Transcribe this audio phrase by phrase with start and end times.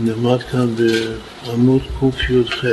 [0.00, 0.66] נלמד כאן
[1.46, 2.64] בעמוד קי"ח.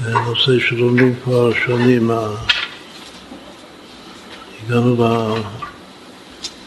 [0.00, 2.10] זה נושא שלומדים כבר שנים.
[4.66, 4.96] הגענו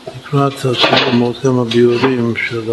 [0.08, 2.72] לקראת הסיום עוד כמה ביורים של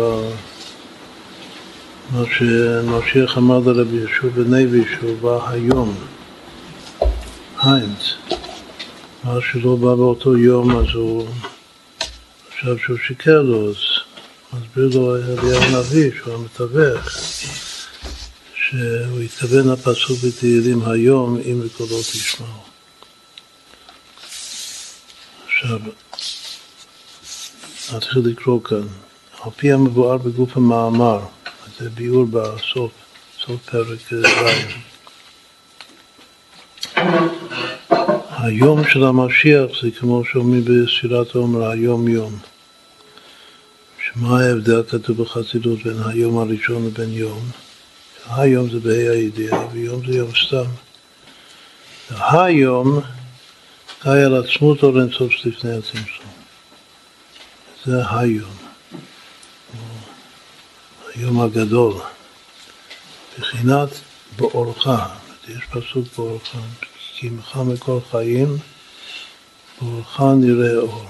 [2.12, 5.95] מה שמשיח אמר לרבי ישוע בנבי שהוא בא היום,
[7.62, 8.27] היינץ.
[9.29, 11.29] מה שלא בא באותו יום אז הוא
[12.48, 13.76] חשב שהוא שיקר לו, אז
[14.53, 17.11] מסביר לו אליהו הנביא שהוא המתווך
[18.54, 22.62] שהוא התכוון לפסוק בתהילים היום אם בקולו תשמעו.
[25.46, 25.79] עכשיו
[27.95, 28.86] נתחיל לקרוא כאן.
[29.42, 31.20] על פי המבואר בגוף המאמר,
[31.79, 32.92] זה ביאור בסוף,
[33.39, 34.25] סוף פרק ז'.
[38.42, 42.38] היום של המשיח זה כמו שאומרים בספירת העומר, היום יום.
[44.05, 47.41] שמה ההבדל כתוב בחסידות בין היום הראשון לבין יום?
[48.30, 50.70] היום זה בה"א הידיעה ויום זה יום סתם.
[52.11, 53.00] היום
[54.00, 56.33] חי על עצמות אור אינסוף לפני הצמצום.
[57.84, 58.50] זה היום.
[61.14, 61.95] היום הגדול.
[63.39, 63.89] בחינת
[64.36, 64.86] באורך,
[65.48, 66.55] יש פסוק באורך,
[67.20, 68.56] כי עמך מכל חיים,
[69.80, 71.05] באורך נראה אור.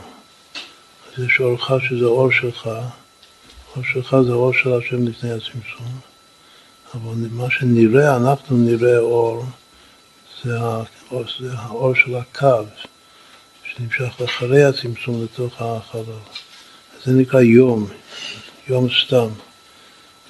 [1.07, 2.71] אז יש אורך שזה אור שלך,
[3.77, 6.01] אור שלך זה אור של השם לפני הצמצום,
[6.95, 9.45] אבל מה שנראה, אנחנו נראה אור,
[10.45, 12.65] זה האור, זה האור של הקו,
[13.65, 16.03] שנמשך אחרי הצמצום לתוך החלל.
[17.05, 17.87] זה נקרא יום,
[18.69, 19.29] יום סתם.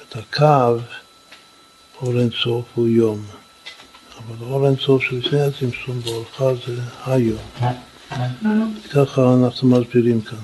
[0.02, 0.80] את הקו,
[2.02, 3.26] אור אינסוף הוא יום.
[4.28, 7.38] אבל אור אינסוף שלפני הצמצום באורך זה היום.
[8.90, 10.38] ככה אנחנו מסבירים כאן.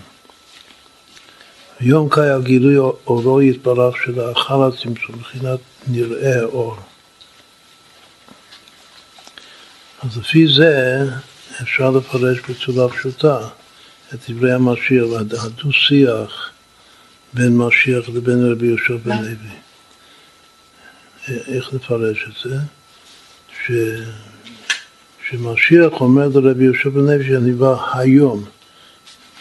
[1.80, 6.76] יום קאי הגילוי אורו יתברך שלאחר הצמצום, מבחינת נראה אור.
[10.02, 11.04] אז לפי זה
[11.62, 13.48] אפשר לפרש בצורה פשוטה
[14.14, 15.04] את דברי המשיח,
[15.44, 16.50] הדו-שיח
[17.32, 19.54] בין משיח לבין רבי יהושע בן לוי.
[21.28, 22.56] איך לפרש את זה?
[23.66, 23.72] ש...
[25.28, 28.44] שמשיח אומר לרבי יהושע בן לוי שאני בא היום.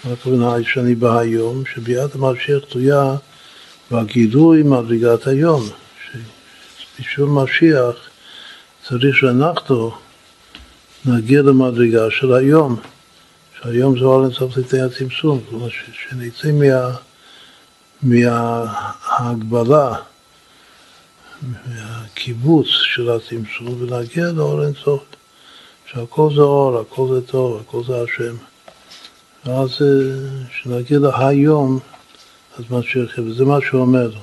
[0.04, 1.64] מה הכוונה שאני בא היום?
[1.74, 3.16] שביאת המשיח תלויה
[3.92, 5.64] בגילוי מדרגת היום.
[7.00, 7.96] שבשביל משיח
[8.88, 9.92] צריך שאנחנו
[11.06, 12.76] נגיע למדרגה של היום.
[13.62, 15.42] שהיום זה אינסוף לפני הצמצום.
[15.50, 16.96] כלומר שנצא מה...
[18.04, 19.96] מההגבלה
[21.44, 25.04] מהקיבוץ של הצמצום ולהגיע לאור אינסוף,
[25.92, 28.36] שהכל זה אור, הכל זה טוב, הכל זה השם.
[29.46, 29.70] ואז
[30.50, 31.80] כשנגיע להיום,
[32.58, 34.22] אז מה שיחיה, וזה מה שהוא אומר לו,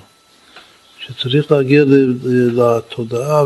[0.98, 1.84] שצריך להגיע
[2.52, 3.44] לתודעה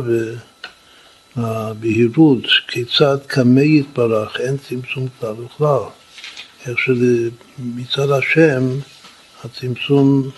[1.36, 5.80] ולבהירות, כיצד קמא יתברך, אין צמצום כלל וכלל.
[6.66, 8.62] איך שמצד השם
[9.44, 10.30] הצמצום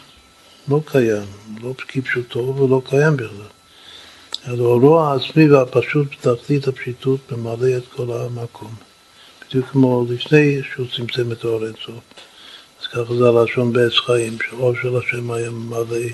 [0.68, 1.26] לא קיים,
[1.62, 3.56] לא כפשוטו ולא קיים בכלל.
[4.48, 8.74] אלא אורו העצמי והפשוט בתכלית הפשיטות ממלא את כל המקום.
[9.48, 12.00] בדיוק כמו לפני שהוא צמצם את האור אינסוף.
[12.80, 16.06] אז ככה זה הלשון בעץ חיים, שאור של השם היה ממלא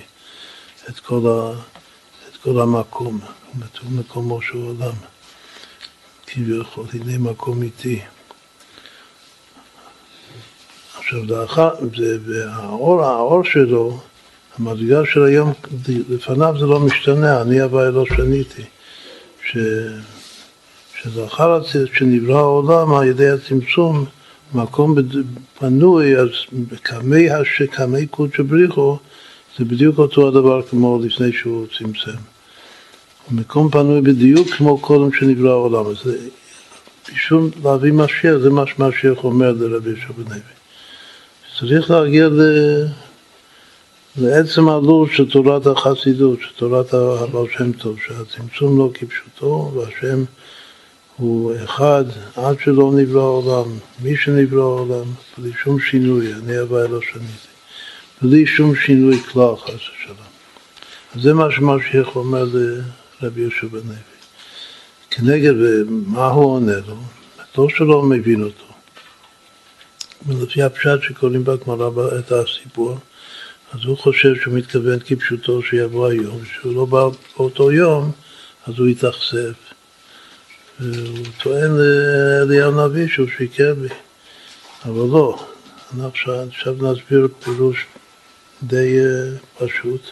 [0.88, 1.52] את כל, ה,
[2.28, 3.20] את כל המקום,
[3.90, 4.94] מקומו של עולם.
[6.26, 8.00] כביכול, הנה מקום איתי.
[10.98, 11.70] עכשיו, לאחר,
[12.26, 14.00] והאור, האור שלו,
[14.58, 15.52] המדרגה של היום,
[16.08, 18.62] לפניו זה לא משתנה, אני אבל לא שניתי.
[19.44, 19.56] ש...
[21.02, 21.60] שלאחר
[21.94, 24.04] שנברא העולם על ידי הצמצום,
[24.54, 24.94] מקום
[25.58, 26.28] פנוי, אז
[26.82, 27.28] קמי,
[27.70, 28.98] קמי קודשא בריחו,
[29.58, 32.18] זה בדיוק אותו הדבר כמו לפני שהוא צמצם.
[33.30, 35.86] מקום פנוי בדיוק כמו קודם שנברא העולם.
[35.86, 35.96] אז
[37.14, 40.38] בשביל להביא משיח, זה מה שמשיח אומר לרבי ישוע בן
[41.58, 42.40] צריך להגיע ל...
[44.16, 50.24] לעצם הלו"ז של תורת החסידות, של תורת הבעל שם טוב, שהצמצום לא כפשוטו, והשם
[51.16, 52.04] הוא אחד
[52.36, 53.70] עד שלא נברא העולם,
[54.02, 55.04] מי שנברא העולם,
[55.38, 57.52] בלי שום שינוי, אני הווי לא שניתי,
[58.22, 60.16] בלי שום שינוי כלל חס ושלום.
[61.14, 62.44] אז זה מה שמשיח אומר
[63.22, 63.96] לרבי יהושע בן לוי.
[65.10, 65.54] כנגד,
[65.88, 66.96] מה הוא עונה לו?
[67.58, 68.64] לא שלא מבין אותו.
[70.26, 72.98] ולפי הפשט שקוראים בגמרא את הסיפור,
[73.72, 78.12] אז הוא חושב שהוא מתכוון כפשוטו שיבוא היום, כשהוא לא בא באותו יום,
[78.66, 79.52] אז הוא יתאכזב.
[80.80, 83.88] והוא טוען לאליהו הנביא שהוא שיקר בי.
[84.84, 85.46] אבל לא,
[85.96, 87.86] אנחנו עכשיו נסביר פירוש
[88.62, 90.10] די אה, פשוט,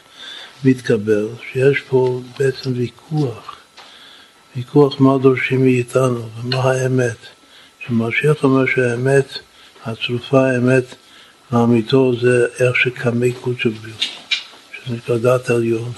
[0.64, 3.56] מתקבל, שיש פה בעצם ויכוח,
[4.56, 7.16] ויכוח מה דורשים מאיתנו ומה האמת.
[7.86, 9.38] שמשיח אומר שהאמת,
[9.84, 10.84] הצרופה האמת
[11.52, 13.94] לאמיתו זה איך שקמי קודשביו,
[14.72, 15.92] שזה נקרא דת עליון,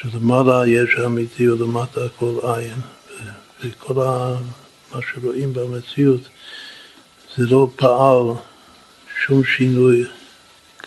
[0.00, 2.80] שלמעלה יש אמיתי ולמטה הכל עין,
[3.64, 6.20] וכל מה שרואים במציאות
[7.36, 8.22] זה לא פעל
[9.26, 10.04] שום שינוי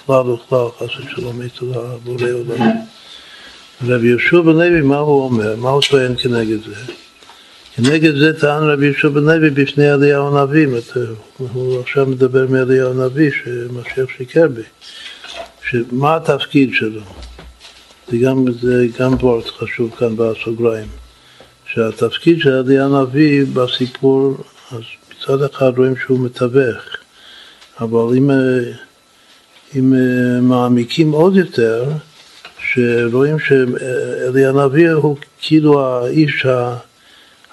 [0.05, 2.67] כלל וכלל, חס ושלום, אצל הבורא עולם.
[3.81, 5.55] רבי יהושע בן לוי, מה הוא אומר?
[5.55, 6.93] מה הוא טוען כנגד זה?
[7.83, 10.67] כנגד זה טען רבי יהושע בן לוי בפני אליהו הנביא,
[11.37, 14.61] הוא עכשיו מדבר מאליהו הנביא שמשיח שיקר בי,
[15.69, 17.01] שמה התפקיד שלו?
[18.07, 20.87] זה גם, זה גם וורט חשוב כאן בסוגריים,
[21.73, 24.37] שהתפקיד של אליהו הנביא בסיפור,
[24.71, 26.83] אז מצד אחד רואים שהוא מתווך,
[27.81, 28.29] אבל אם,
[29.75, 29.93] אם
[30.41, 31.85] מעמיקים עוד יותר,
[32.59, 36.45] שרואים שאלי הנביא הוא כאילו האיש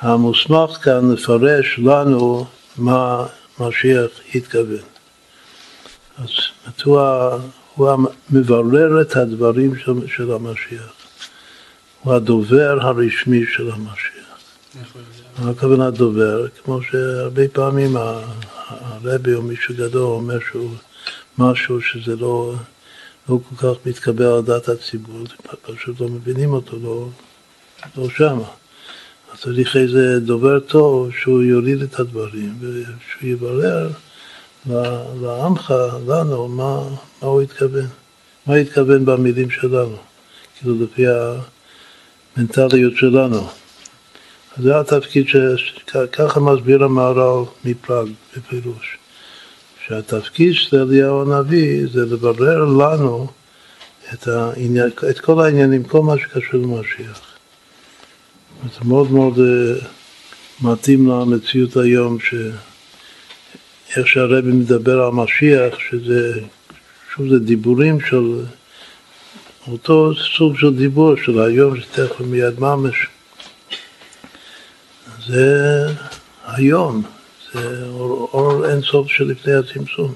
[0.00, 2.46] המוסמך כאן לפרש לנו
[2.76, 3.26] מה
[3.60, 4.84] משיח התכוון.
[6.18, 6.28] אז
[6.84, 7.00] הוא,
[7.74, 10.92] הוא המברר את הדברים של, של המשיח.
[12.02, 14.16] הוא הדובר הרשמי של המשיח.
[15.38, 16.46] מה הכוונה דובר?
[16.64, 20.70] כמו שהרבה פעמים הרבי או מישהו גדול אומר שהוא
[21.38, 22.54] משהו שזה לא,
[23.28, 25.24] לא כל כך מתקבל על דעת הציבור,
[25.62, 27.08] פשוט לא מבינים אותו, לא,
[27.96, 28.48] לא שמה.
[29.38, 33.88] צריך איזה דובר טוב שהוא יוריד את הדברים ושהוא יברר
[35.22, 35.74] לעמך,
[36.08, 36.80] לנו, מה,
[37.22, 37.86] מה הוא התכוון,
[38.46, 39.96] מה התכוון במילים שלנו,
[40.58, 41.04] כאילו לפי
[42.36, 43.46] המנטליות שלנו.
[44.56, 48.98] זה התפקיד שככה מסביר המהר"ל מפראג בפירוש,
[49.86, 53.28] שהתפקיד של אליהו הנביא זה לברר לנו
[54.12, 57.35] את, העניין, את כל העניינים, כל מה שקשור למשיח.
[58.62, 59.84] זה מאוד מאוד uh,
[60.62, 66.40] מתאים למציאות היום, שאיך שהרבי מדבר על משיח, שזה,
[67.14, 68.44] שוב זה דיבורים של
[69.68, 73.06] אותו סוג של דיבור של היום, שתכף מיד ממש.
[75.26, 75.86] זה
[76.46, 77.02] היום,
[77.52, 80.14] זה אור, אור אינסוף שלפני הצמצום.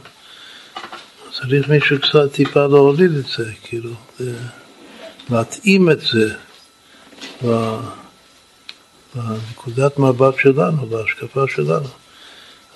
[1.32, 3.90] צריך מישהו קצת טיפה להוריד את זה, כאילו,
[5.31, 6.34] להתאים את זה.
[9.16, 11.88] לנקודת מבט שלנו, להשקפה שלנו.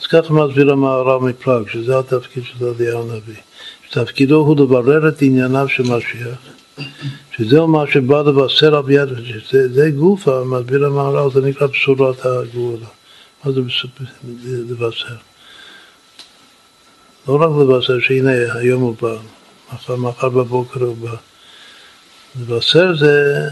[0.00, 3.34] אז ככה מסביר המערב מפראג, שזה התפקיד של אליהו הנביא.
[3.88, 6.38] שתפקידו הוא לברר את ענייניו של משיח,
[7.36, 8.84] שזהו מה שבא לבשר על
[9.44, 12.86] שזה זה גופה, מסביר המערב, זה נקרא בשורת הגאולה.
[13.44, 13.60] מה זה
[14.70, 15.14] לבשר?
[17.28, 19.16] לא רק לבשר, שהנה היום הוא בא,
[19.74, 21.16] מחר, מחר בבוקר הוא בא.
[22.40, 23.48] לבשר זה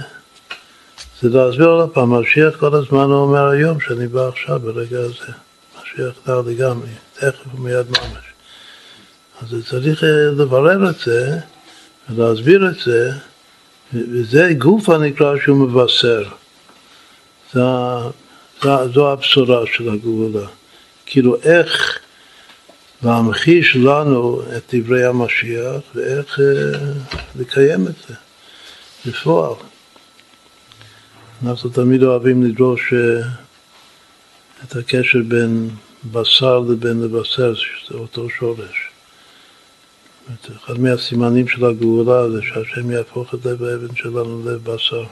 [1.22, 5.32] זה להסביר עוד פעם, משיח כל הזמן הוא אומר היום שאני בא עכשיו ברגע הזה.
[5.82, 8.24] משיח נר לגמרי, תכף ומיד ממש.
[9.42, 11.38] אז צריך אה, לברר את זה
[12.10, 13.12] ולהסביר את זה,
[13.94, 16.22] וזה גוף הנקרא שהוא מבשר.
[17.54, 18.10] זו,
[18.62, 20.46] זו, זו הבשורה של הגאולה.
[21.06, 21.98] כאילו איך
[23.02, 26.78] להמחיש לנו את דברי המשיח ואיך אה,
[27.36, 28.14] לקיים את זה
[29.06, 29.71] בפועל.
[31.46, 33.28] אנחנו תמיד אוהבים לדרוש אה,
[34.64, 35.70] את הקשר בין
[36.12, 38.90] בשר לבין לבשר, שזה אותו שורש.
[40.56, 45.04] אחד מהסימנים של הגאולה זה שהשם יהפוך את לב האבן שלנו ללב בשר.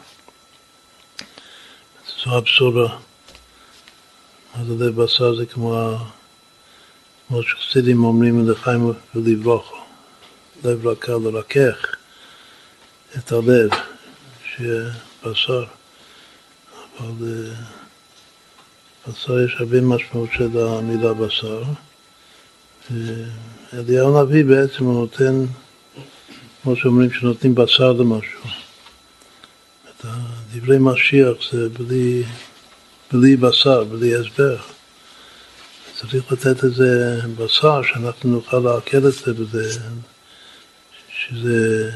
[2.25, 2.99] זו הבשורה.
[4.67, 5.37] זה לב בשר?
[5.37, 5.97] זה כמו,
[7.29, 9.77] כמו שחסידים אומרים לחיים ולברוכו.
[10.65, 11.95] לב רכה לרכך
[13.19, 13.71] את הלב,
[14.45, 14.91] שיהיה
[15.25, 15.80] בשר.
[17.01, 17.51] אבל
[19.09, 21.63] בשר יש הרבה משמעות של המילה בשר.
[23.73, 25.45] אליהו הנביא בעצם הוא נותן,
[26.63, 28.41] כמו שאומרים, שנותנים בשר למשהו.
[29.89, 30.07] את
[30.53, 32.23] דברי משיח זה בלי,
[33.13, 34.57] בלי בשר, בלי הסבר.
[35.95, 39.81] צריך לתת איזה בשר שאנחנו נוכל לעכל את זה בזה,
[41.09, 41.91] שזה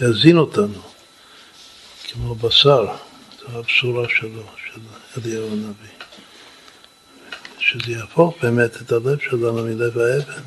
[0.00, 0.80] יזין אותנו,
[2.12, 2.86] כמו בשר.
[3.52, 4.80] הבשורה שלו, של
[5.16, 5.96] אליהו הנביא.
[7.58, 10.42] שזה יהפוך באמת את הלב שלנו מלב האבן.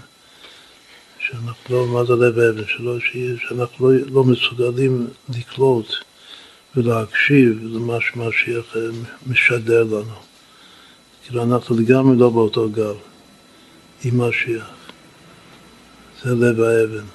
[1.20, 2.68] שאנחנו לא, מה זה לב האבן?
[2.68, 2.98] שלא,
[3.48, 5.94] שאנחנו לא, לא מסוגלים לקלוט
[6.76, 8.76] ולהקשיב למה שמשיח
[9.28, 10.16] משדר לנו.
[11.24, 12.94] כאילו אנחנו לגמרי לא באותו גל.
[14.04, 14.70] עם משיח.
[16.24, 17.06] זה לב האבן.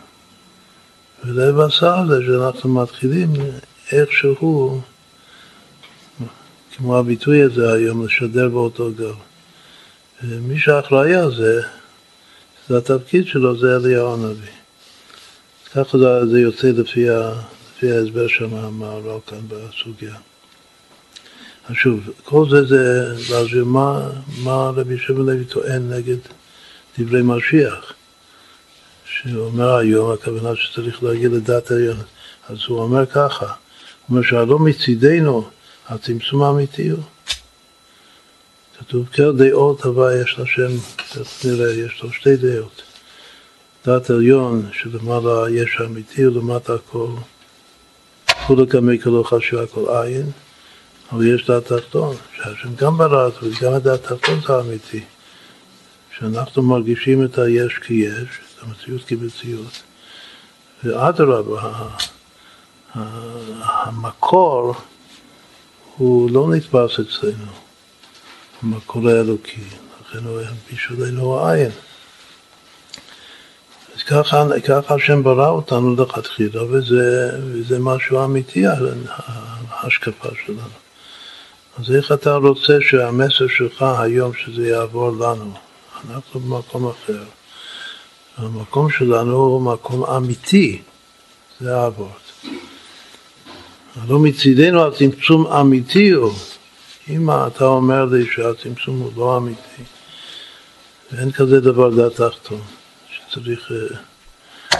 [1.25, 3.33] ולב הסל זה שאנחנו מתחילים
[3.93, 4.81] איכשהו,
[6.77, 9.13] כמו הביטוי הזה היום, לשדר באותו גל.
[10.23, 11.63] מי שאחראי על זה,
[12.69, 14.49] זה התפקיד שלו, זה אליהו הנביא.
[15.75, 17.33] ככה זה, זה יוצא לפי, ה,
[17.77, 20.15] לפי ההסבר של המהר"ל כאן בסוגיה.
[21.69, 24.11] אז שוב, כל זה זה להסביר מה,
[24.43, 26.17] מה רבי שבן לוי טוען נגד
[26.99, 27.93] דברי משיח.
[29.05, 31.97] שהוא אומר היום, הכוונה שצריך להגיד לדעת העליון.
[32.49, 33.55] אז הוא אומר ככה, הוא
[34.09, 35.49] אומר שהלא מצידנו
[35.89, 37.03] הצמצום האמיתי הוא.
[38.79, 40.71] כתוב כל דעות הווה יש לשם,
[41.45, 42.83] נראה, יש לו שתי דעות.
[43.87, 47.09] דת עליון שלמעלה יש אמיתי ולמטה הכל,
[48.47, 50.31] כולו כמי כולו חשוב הכל עין,
[51.13, 55.05] אבל יש דת תחתון, שהשם גם ברא אותו וגם הדת תחתון זה אמיתי.
[56.19, 59.83] שאנחנו מרגישים את היש כי יש, את המציאות כמציאות.
[60.85, 61.73] ואדרבה,
[63.65, 64.75] המקור
[65.97, 67.53] הוא לא נתפס אצלנו,
[68.63, 69.61] המקור האלוקי,
[70.01, 70.41] לכן הוא
[70.73, 71.71] בשבילנו העין.
[73.97, 78.65] אז ככה, ככה השם ברא אותנו לכתחילה, וזה, וזה משהו אמיתי,
[79.69, 80.85] ההשקפה שלנו.
[81.79, 85.53] אז איך אתה רוצה שהמסר שלך היום, שזה יעבור לנו?
[86.11, 87.25] אנחנו במקום אחר.
[88.37, 90.83] המקום שלנו הוא מקום אמיתי,
[91.61, 92.24] זה האבות.
[94.09, 96.33] לא מצידנו הצמצום אמיתי הוא.
[97.09, 99.83] אם אתה אומר לי שהצמצום הוא לא אמיתי,
[101.13, 102.61] ואין כזה דבר דעת תחתון,
[103.11, 104.77] שצריך uh,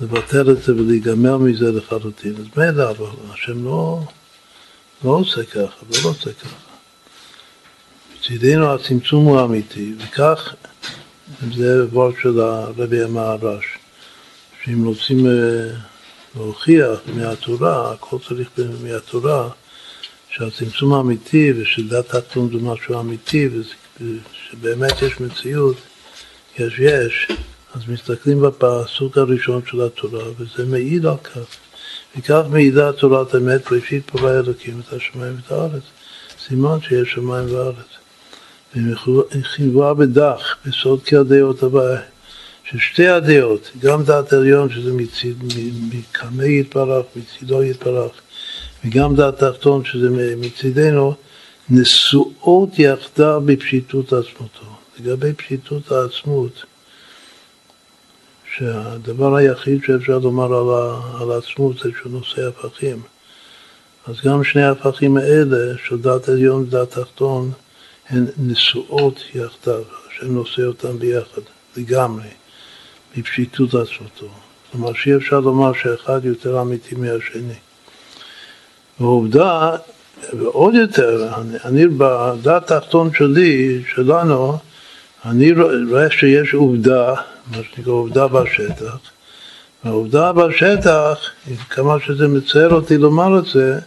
[0.00, 4.00] לבטל את זה ולהיגמר מזה לחלוטין, אז מילא, אבל השם לא,
[5.04, 6.56] לא עושה ככה, לא רוצה ככה.
[8.18, 10.54] מצידנו הצמצום הוא אמיתי, וכך
[11.54, 13.64] זה דבר של הרבי המהר"ש,
[14.64, 15.28] שאם רוצים uh,
[16.36, 18.48] להוכיח מהתורה, הכל צריך
[18.82, 19.48] מהתורה,
[20.30, 25.76] שהצמצום האמיתי ושדת תחתון זה משהו אמיתי ושבאמת יש מציאות,
[26.58, 27.28] יש יש,
[27.74, 31.56] אז מסתכלים בפסוק הראשון של התורה וזה מעיד על כך.
[32.16, 35.82] וכך מעידה תורת אמת, ראשית ברא אלוקים את השמיים ואת הארץ.
[36.48, 37.98] סימן שיש שמיים וארץ.
[38.76, 42.00] וחברה בדח, בסוד כל דעות הבאה.
[42.70, 45.28] ששתי הדעות, גם דעת עליון שזה מצד,
[45.92, 48.12] מקמי יתברך, מצידו יתברך,
[48.84, 51.14] וגם דעת תחתון שזה מצידנו,
[51.70, 54.66] נשואות יחדיו בפשיטות עצמותו.
[55.00, 56.64] לגבי פשיטות העצמות,
[58.54, 63.02] שהדבר היחיד שאפשר לומר על, על העצמות זה שהוא נושא הפכים.
[64.06, 67.50] אז גם שני ההפכים האלה, של דעת עליון ודעת תחתון,
[68.08, 71.42] הן נשואות יחדיו, השם נושא אותן ביחד,
[71.76, 72.28] לגמרי.
[73.16, 74.28] בפשיטות עצמתו.
[74.72, 77.54] כלומר שאי אפשר לומר שאחד יותר אמיתי מהשני.
[79.00, 79.76] ועובדה,
[80.32, 84.58] ועוד יותר, אני, אני בדעת התחתון שלי, שלנו,
[85.24, 85.52] אני
[85.90, 87.14] רואה שיש עובדה,
[87.50, 88.96] מה שנקרא עובדה בשטח,
[89.84, 91.18] והעובדה בשטח,
[91.70, 93.78] כמה שזה מצער אותי לומר את זה,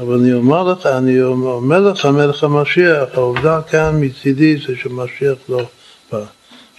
[0.00, 5.68] אבל אני אומר לך, אני אומר לך, מלך המשיח, העובדה כאן מצידי זה שמשיח לא
[6.12, 6.20] בא,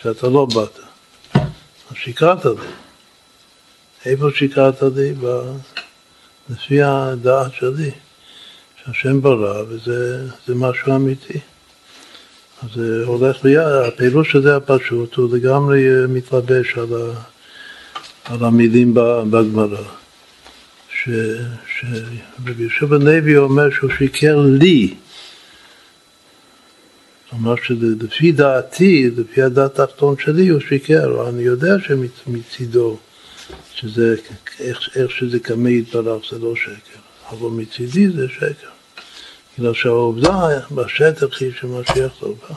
[0.01, 0.90] שאתה לא באת.
[1.95, 2.51] שיקרת לי.
[4.05, 5.13] איפה שיקרת לי?
[6.49, 7.91] לפי הדעת שלי,
[8.83, 11.39] שהשם ברא וזה משהו אמיתי.
[12.63, 17.13] אז זה הולך ביד, הפירוש הזה הפשוט הוא לגמרי מתלבש על, ה,
[18.25, 18.93] על המילים
[19.31, 19.83] בגמרא.
[21.03, 24.93] שרבי יהושע בן לוי אומר שהוא שיקר לי,
[27.31, 32.97] כלומר שלפי דעתי, לפי הדעת התחתון שלי, הוא שיקר, אני יודע שמצידו,
[33.73, 34.15] שזה,
[34.59, 38.67] איך, איך שזה קמא יתברך זה לא שקר, אבל מצידי זה שקר.
[39.57, 42.55] בגלל שהעובדה בשטח היא שמשיח לא בא.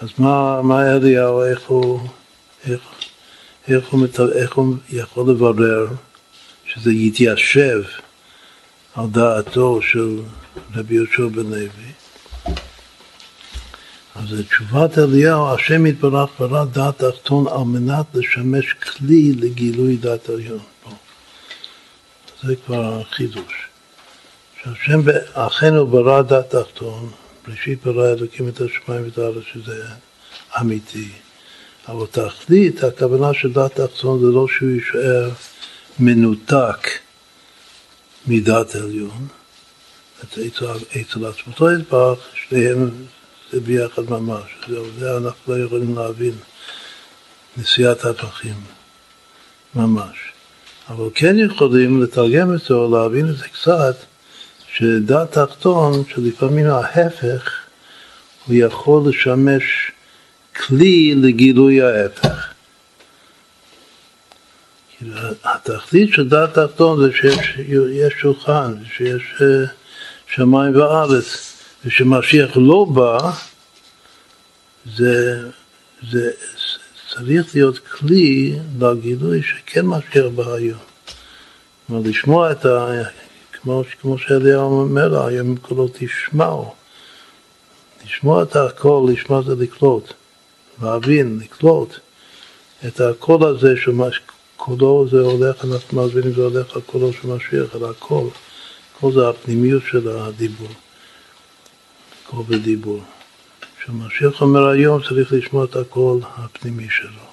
[0.00, 2.00] אז מה, מה אליהו, איך הוא,
[2.68, 2.80] איך,
[3.68, 5.86] איך, הוא, איך הוא יכול לברר
[6.66, 7.82] שזה יתיישב
[8.94, 10.20] על דעתו של
[10.74, 11.85] רבי יהושע בן לוי?
[14.18, 20.58] אז תשובת אליהו, השם יתברך ברא דעת תחתון על מנת לשמש כלי לגילוי דעת עליון.
[22.42, 23.68] זה כבר החידוש.
[24.62, 25.00] שהשם
[25.32, 27.10] אכן הוא ברא דעת תחתון,
[27.48, 29.84] ראשית ברא אלוקים את השמיים ואת הארץ, שזה
[30.60, 31.08] אמיתי.
[31.88, 35.30] אבל תכלית, הכוונה של דעת תחתון זה לא שהוא יישאר
[35.98, 36.88] מנותק
[38.26, 39.26] מדעת עליון.
[40.24, 42.90] אצל עצמותו יתברך, שניהם
[43.52, 44.42] זה ביחד ממש.
[44.68, 46.32] זהו, זה אנחנו לא יכולים להבין
[47.56, 48.54] נשיאת הפכים,
[49.74, 50.16] ממש.
[50.88, 53.96] אבל כן יכולים לתרגם את זה או להבין את זה קצת,
[54.74, 57.52] שדעת תחתון, שלפעמים ההפך,
[58.46, 59.90] הוא יכול לשמש
[60.56, 62.52] כלי לגילוי ההפך.
[65.44, 69.66] התכלית של דעת תחתון זה שיש שולחן, שיש אה,
[70.34, 71.55] שמיים וארץ,
[71.86, 73.18] ושמשיח לא בא,
[74.96, 75.42] זה,
[76.10, 76.30] זה
[77.10, 80.78] צריך להיות כלי לגילוי שכן משיח בא היום.
[81.86, 83.02] כלומר, לשמוע את ה...
[83.52, 86.74] כמו, כמו שאליהו אומר, היום כולו תשמעו.
[88.04, 90.12] לשמוע את הקול, לשמוע זה לקלוט,
[90.82, 91.98] להבין, לקלוט
[92.86, 97.84] את הקול הזה, שקולו זה הולך, אנחנו מבינים זה הולך על קולו של משיח, על
[97.90, 98.28] הקול.
[99.00, 100.68] קול זה הפנימיות של הדיבור,
[102.26, 103.02] קול ודיבור.
[103.78, 107.26] כשמשיח אומר היום צריך לשמוע את הקול הפנימי שלו.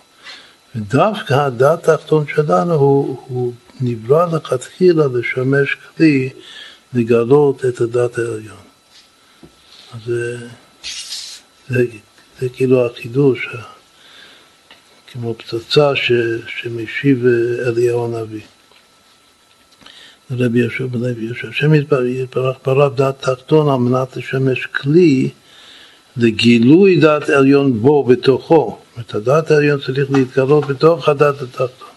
[0.76, 6.30] ודווקא הדת התחתון שלנו הוא, הוא נברא לכתחילה לשמש כלי
[6.94, 8.64] לגלות את הדת העליון.
[9.94, 10.38] אז זה,
[11.68, 11.86] זה,
[12.40, 13.48] זה כאילו החידוש,
[15.12, 16.12] כמו פצצה ש,
[16.48, 17.26] שמשיב
[17.68, 18.42] אליהו הנביא.
[20.32, 21.48] רבי יהושע בן לוי יהושע,
[22.06, 25.30] יתברך ברא דת תחתון על מנת לשמש כלי
[26.18, 28.78] לגילוי דת עליון בו, בתוכו.
[28.98, 31.88] זאת אומרת, הדת העליון צריך להתגלות בתוך הדת התחתון.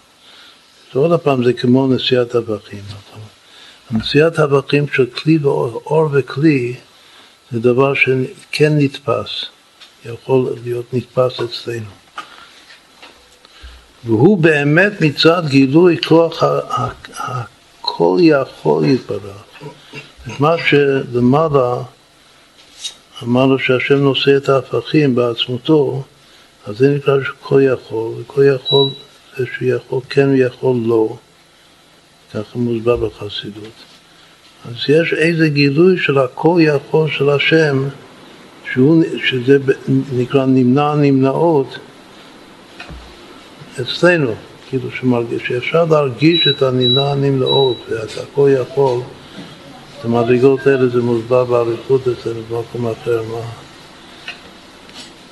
[0.95, 2.83] עוד פעם זה כמו נשיאת אבקים.
[3.91, 6.75] נשיאת אבקים של כלי ואור, אור וכלי,
[7.53, 9.45] זה דבר שכן נתפס,
[10.05, 11.91] יכול להיות נתפס אצלנו.
[14.05, 16.43] והוא באמת מצד גילוי כוח
[17.97, 19.45] הכל יכול יתברך.
[20.27, 21.83] את מה שלמעלה
[23.23, 26.03] אמרנו שהשם נושא את ההפכים בעצמותו,
[26.67, 28.91] אז זה נקרא שכל יכול, וכל יכול
[29.37, 31.17] זה שהוא יכול כן ויכול לא,
[32.35, 33.73] ככה מוסבר בחסידות.
[34.69, 37.89] אז יש איזה גילוי של הכל יכול של השם,
[38.73, 39.59] שהוא, שזה
[40.13, 41.79] נקרא נמנע נמנעות
[43.81, 44.35] אצלנו,
[44.69, 49.01] כאילו שמרגיש, שאפשר להרגיש את הנמנע הנמנעות ואת הכל יכול
[50.01, 53.41] את המדרגות האלה זה מוסבר באריכות אצלנו במקום אחר, מה,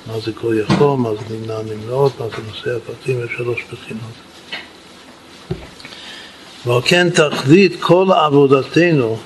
[0.07, 4.11] מה זה כל יכול, מה זה נמנע נמנעות, מה זה נושא הפרטים, יש שלוש בחינות.
[6.65, 9.17] ועל כן תכלית כל עבודתנו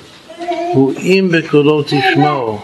[0.73, 2.59] הוא אם בקולו תשמעו,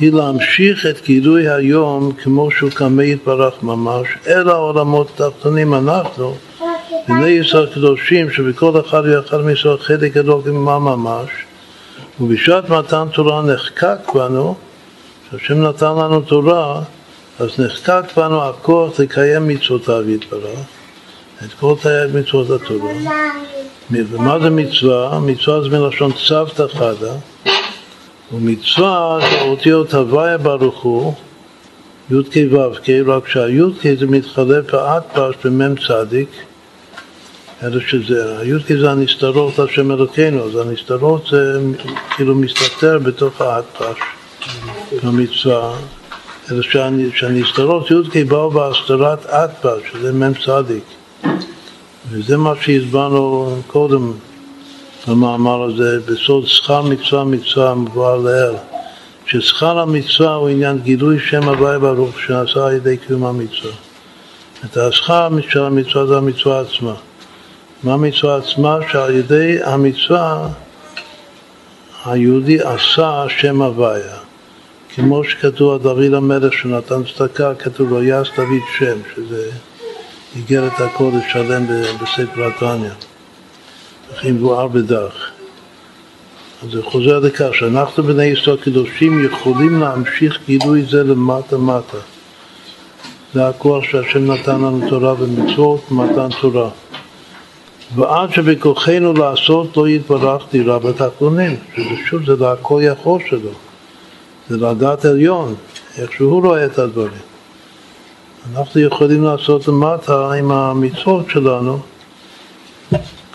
[0.00, 6.34] היא להמשיך את גילוי היום כמו שהוא קמא יתברך ממש, אל העולמות התחתונים אנחנו,
[7.08, 11.30] בני ישראל קדושים שבכל אחד ואחד מישראל חלק גדול גמר ממש,
[12.20, 14.54] ובשעת מתן תורה נחקק בנו,
[15.28, 16.80] כשהשם נתן לנו תורה,
[17.38, 20.58] אז נחקק בנו הכוח לקיים מצוותיו יתברך,
[21.44, 21.74] את כל
[22.14, 22.92] מצוות התורה.
[23.90, 25.18] ומה זה מצווה?
[25.20, 27.12] מצווה זה מלשון צוותא חדא,
[28.34, 31.14] ומצווה זה אותיות הוויה ברוך הוא,
[32.10, 36.28] י"ק ו"ק, רק שהי"ק זה מתחלף באטפש במ"ם צדיק,
[37.62, 41.60] אלא שזה, הי"ק זה הנסתרות על שם אלוקינו, אז הנסתרות זה
[42.16, 43.98] כאילו מסתתר בתוך האטפש,
[45.04, 45.76] במצווה,
[46.50, 46.62] אלא
[47.14, 50.84] שהנסתרות י"ק באו בהסתרת אטפש, שזה מ"ם צדיק,
[52.10, 54.12] וזה מה שהסברנו קודם
[55.08, 58.54] במאמר הזה, בסוד שכר מצווה מצווה מבואר לאל,
[59.26, 63.72] ששכר המצווה הוא עניין גילוי שם הוואי ברוך שנעשה על ידי קיום המצווה.
[64.64, 66.94] את השכר של המצווה זה המצווה עצמה.
[67.82, 68.78] מה המצווה עצמה?
[68.92, 70.48] שעל ידי המצווה
[72.04, 74.16] היהודי עשה שם הוויה.
[74.94, 79.50] כמו שכתוב על דוד המלך שנתן צדקה, כתוב לו יעש דוד שם, שזה
[80.36, 81.66] איגרת הקודש שלם
[82.02, 82.90] בספר התניא,
[84.32, 85.30] מבואר בדח.
[86.62, 91.98] אז זה חוזר לכך שאנחנו בני ישראל קדושים יכולים להמשיך גילוי זה למטה מטה.
[93.34, 96.70] זה הכוח שהשם נתן לנו תורה ומצוות ומתן תורה.
[97.94, 103.50] ועד שבכוחנו לעשות לא יתברך דירה בתחתונים, שזה שוב, זה להכל יכול שלו,
[104.48, 105.54] זה לדעת עליון,
[105.98, 107.22] איך שהוא רואה את הדברים.
[108.52, 111.78] אנחנו יכולים לעשות למטה עם המצוות שלנו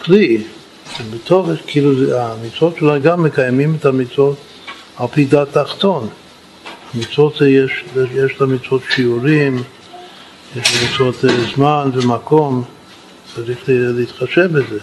[0.03, 0.43] כלי,
[1.13, 4.37] בתוך, כאילו המצוות שלנו גם מקיימים את המצוות
[4.97, 6.09] על פי דת תחתון.
[6.93, 7.83] המצוות יש,
[8.13, 9.63] יש למצוות שיעורים,
[10.55, 11.15] יש למצוות
[11.55, 12.63] זמן ומקום,
[13.35, 14.79] צריך להתחשב בזה.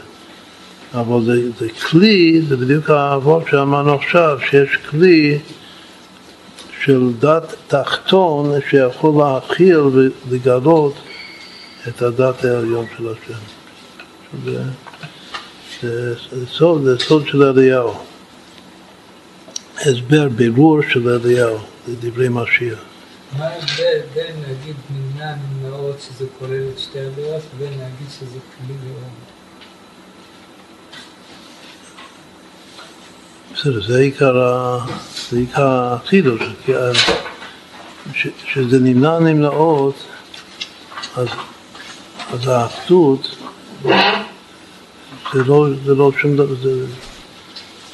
[0.95, 5.39] אבל זה, זה כלי, זה בדיוק העבוד שאמרנו עכשיו, שיש כלי
[6.85, 10.95] של דת תחתון שיכול להכיל ולגלות
[11.89, 13.39] את הדת העליון של השם.
[14.45, 14.63] זה, זה, זה,
[16.49, 17.95] סוד, זה סוד של אליהו.
[19.81, 21.59] הסבר, בירור של אליהו,
[21.89, 22.79] לדברי משיח.
[23.39, 28.75] מה ההבדל בין להגיד נמנע נמנעות שזה כולל את שתי הדעות ובין להגיד שזה כלי
[28.85, 29.11] לאום?
[33.55, 36.43] בסדר, זה עיקר, החידוש,
[38.53, 39.95] שזה נמנע נמנעות,
[41.17, 41.29] אז,
[42.33, 43.37] אז האחדות
[45.35, 46.87] זה לא, זה לא שום דבר, זה,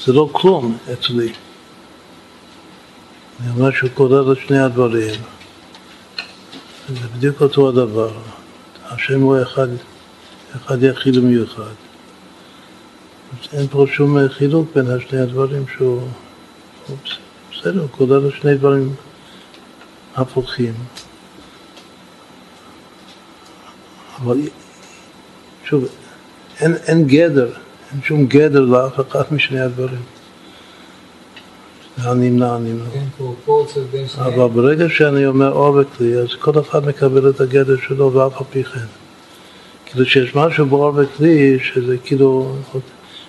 [0.04, 1.32] זה לא כלום אצלי.
[3.40, 5.20] אני אומר שהוא כולל את שני הדברים.
[6.88, 8.12] זה בדיוק אותו הדבר.
[8.84, 9.68] השם הוא אחד,
[10.56, 11.74] אחד יחיד ומיוחד.
[13.52, 16.08] אין פה שום חילוק בין השני הדברים שהוא...
[17.52, 18.94] בסדר, הוא כולל את שני דברים
[20.16, 20.74] הפוכים.
[24.18, 24.38] אבל
[25.64, 25.84] שוב,
[26.62, 27.50] אין, אין גדר,
[27.92, 30.02] אין שום גדר לאף אחד משני הדברים.
[31.98, 32.84] הנמנע, הנמנע.
[34.16, 38.46] אבל ברגע שאני אומר אור וכלי, אז כל אחד מקבל את הגדר שלו ואף על
[38.50, 38.80] פי כן.
[39.86, 42.56] כאילו שיש משהו באור וכלי, שזה כאילו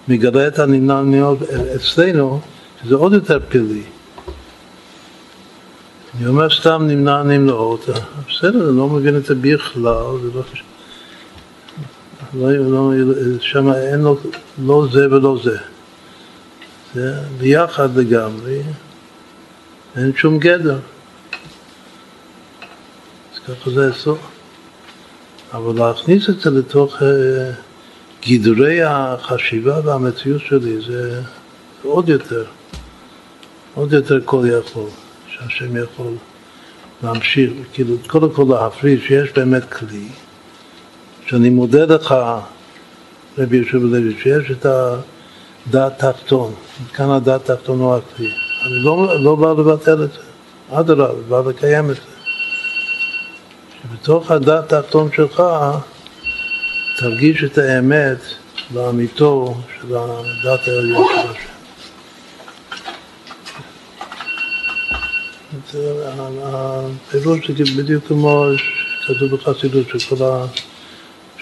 [0.08, 1.44] מגלה את הנמנע מאוד
[1.76, 2.40] אצלנו,
[2.84, 3.82] שזה עוד יותר פלאי.
[6.18, 7.90] אני אומר סתם נמנע נמנעות,
[8.30, 10.73] בסדר, אני לא מבין את זה בכלל, זה לא חשוב.
[12.34, 12.92] לא, לא,
[13.42, 14.20] שם אין לו
[14.66, 15.58] לא זה ולא זה.
[16.94, 18.62] זה ביחד לגמרי,
[19.96, 20.80] אין שום גדר.
[23.34, 24.20] אז ככה זה הסוף.
[25.54, 27.04] אבל להכניס את זה לתוך uh,
[28.28, 31.22] גדרי החשיבה והמציאות שלי זה
[31.84, 32.46] עוד יותר,
[33.76, 34.90] עוד יותר כל יכול,
[35.28, 36.14] שהשם יכול
[37.04, 40.08] להמשיך, כאילו קודם כל להפריד שיש באמת כלי,
[41.28, 42.16] שאני מודה לך,
[43.38, 44.96] רבי יושב לוי, שיש את ה...
[45.72, 46.54] דעת תחתון,
[46.94, 48.32] כאן הדעת תחתון הוא הכלי.
[48.66, 50.20] אני לא, לא בא לבטל את זה,
[50.72, 52.02] אדרבה, בא לקיים את זה.
[53.84, 55.44] שבתוך הדעת תחתון שלך
[56.98, 58.18] תרגיש את האמת
[58.74, 61.54] לאמיתו של הדת העליון של השם.
[66.44, 69.88] הפירוש זה בדיוק כמו שכתוב בחסידות,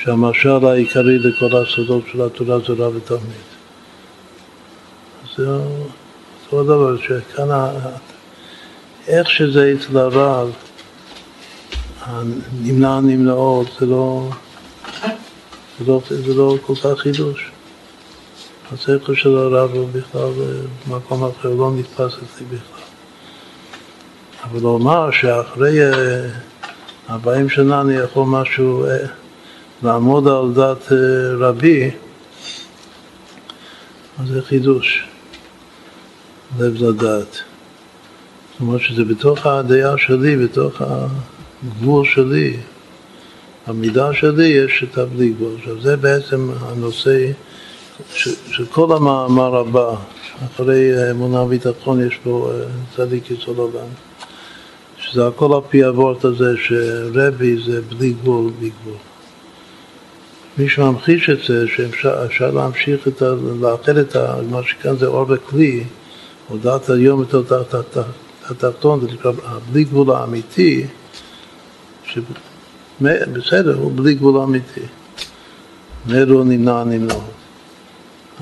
[0.03, 3.51] שהמשל העיקרי לכל הסודות של התורה זה רב ותלמיד.
[5.37, 5.47] זה
[6.51, 7.47] אותו דבר, שכאן,
[9.07, 10.51] איך שזה אצל הרב,
[12.01, 14.29] הנמנע נמנעות, זה לא,
[15.79, 17.51] זה לא, זה לא כל כך חידוש.
[18.73, 20.29] השכל של הרב הוא בכלל
[20.87, 22.83] במקום אחר, לא נתפס אצלי בכלל.
[24.43, 25.79] אבל לומר שאחרי
[27.09, 29.20] 40 אה, שנה אני יכול משהו, אה,
[29.83, 30.97] לעמוד על דת אה,
[31.37, 31.89] רבי,
[34.19, 35.03] אז זה חידוש.
[36.59, 37.31] לב לדעת.
[38.51, 42.57] זאת אומרת שזה בתוך הדעה שלי, בתוך הגבול שלי,
[43.67, 45.51] המידה שלי, יש את הבלי גבול.
[45.57, 47.31] עכשיו זה בעצם הנושא
[48.51, 49.95] של כל המאמר הבא,
[50.45, 52.65] אחרי אמונה וביטחון יש פה אה,
[52.95, 53.87] צדיק יסוד עולם.
[54.97, 58.97] שזה הכל על פי הוורט הזה שרבי זה בלי גבול, בלי גבול.
[60.57, 63.33] מי שממחיש את זה, שאפשר להמשיך את ה...
[63.61, 64.35] לאחד את ה...
[64.49, 65.83] מה שכאן זה אור וכלי,
[66.47, 67.73] הודעת היום את הודעת
[68.49, 69.31] התחתון, זה נקרא
[69.71, 70.85] בלי גבול האמיתי,
[73.01, 74.81] בסדר, הוא בלי גבול האמיתי.
[76.07, 77.15] מאלו נמנע נמנע.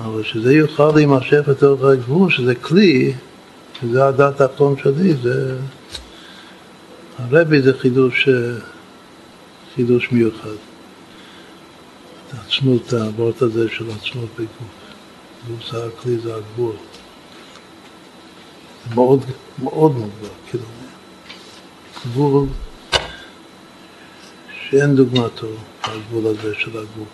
[0.06, 3.14] אבל שזה יוכל להימשך לתוך הגבול, שזה כלי,
[3.82, 5.56] שזה הדת התחתון שלי, זה...
[7.18, 8.30] הרבי זה חידוש,
[9.76, 10.69] חידוש מיוחד.
[12.34, 14.90] עצמות, הוורט הזה של עצמות בגוף.
[15.48, 16.76] גוף זה הכלי, זה הגבול.
[18.96, 19.26] מאוד,
[19.60, 20.66] מאוד מוגבל, כאילו,
[22.06, 22.48] גבול
[24.70, 25.48] שאין דוגמתו,
[25.84, 27.08] הגבול הזה של הגוף.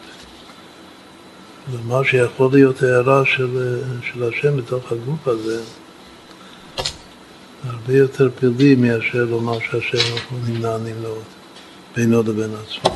[1.71, 5.61] ומה שיכול להיות הערה של, של השם בתוך הגוף הזה,
[7.63, 11.23] הרבה יותר פלאי מאשר לומר שהשם הוא נמנע נמנעות
[11.95, 12.95] בינו לבין עצמו.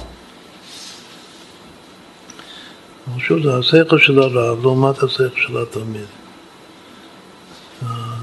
[2.98, 6.05] אבל שוב, זה השכל של הרב לעומת השכל של התלמיד.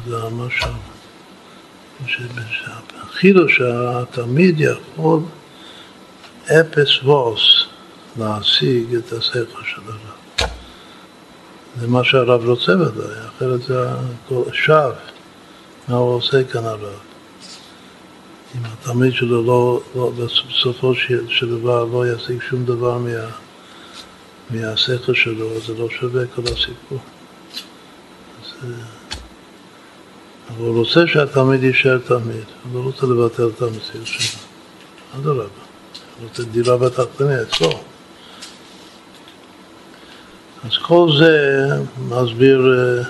[0.08, 0.66] זה המשל.
[2.06, 5.20] שהחידוש שהתלמיד יכול
[6.44, 7.40] אפס ווס
[8.18, 10.50] להשיג את השכל של הרב.
[11.80, 14.92] זה מה שהרב רוצה ודאי, אחרת זה הכל שווא,
[15.88, 16.98] מה הוא עושה כאן הרב.
[18.54, 20.94] אם התלמיד שלו לא, לא בסופו
[21.28, 23.26] של דבר לא ישיג שום דבר מה,
[24.50, 26.98] מהשכל שלו, זה לא שווה כל הסיפור.
[28.42, 28.68] אז, אה,
[30.48, 34.40] אבל הוא רוצה שהתלמיד יישאר תלמיד, הוא לא רוצה לבטל את המציאות שלו.
[35.20, 35.48] אדרבה, הוא
[36.28, 37.70] רוצה דירה בתחתונה אצלו.
[40.64, 41.66] אז כל זה
[42.08, 43.02] מסביר אה,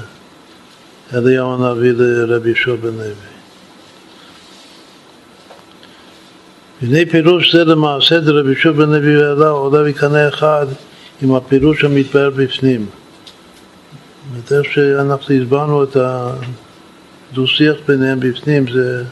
[1.18, 3.12] אליהו הנביא לרבי יהושע בן לוי.
[6.82, 10.66] הנה פירוש זה למעשה דרבי יהושע בן לוי ואלה עולה בקנה אחד
[11.22, 12.86] עם הפירוש המתבהר בפנים.
[14.36, 19.04] זאת איך שאנחנו הסברנו את הדו-שיח ביניהם בפנים, זה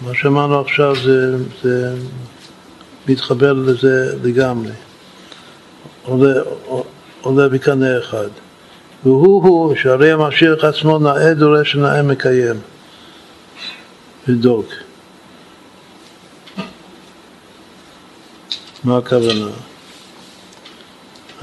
[0.00, 1.94] מה שאמרנו עכשיו זה, זה
[3.08, 4.72] מתחבר לזה לגמרי.
[6.04, 6.34] עולה,
[7.20, 8.28] עולה בקנה אחד.
[9.04, 12.56] והוא הוא שהרי המשיח עצמו נאה דורש ונאה מקיים.
[14.28, 14.66] לבדוק.
[18.84, 19.50] מה הכוונה?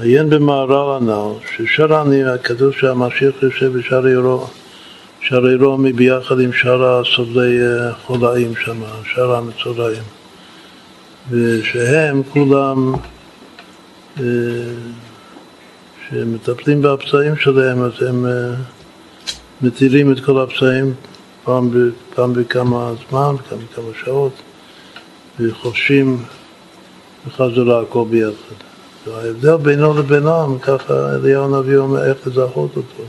[0.00, 4.44] עיין במהר"ל הנ"ל, ששאר אני, כתוב שהמשיח יושב בשערי רומי,
[5.20, 8.82] שערי רומי ביחד עם שאר הסובלי אה, חולאים שם,
[9.14, 10.02] שאר המצורעים,
[11.30, 12.94] ושהם כולם
[14.20, 14.24] אה,
[16.08, 18.54] שמטפלים בפצעים שלהם, אז הם אה,
[19.62, 20.94] מטילים את כל הפצעים
[21.44, 21.70] פעם,
[22.14, 24.32] פעם בכמה זמן, פעם בכמה שעות,
[25.40, 26.18] וחופשים
[27.26, 28.75] בחזרה הכל ביחד.
[29.06, 33.02] וההבדל בינו לבינם, ככה אליהו הנביא אומר איך לזהות אותו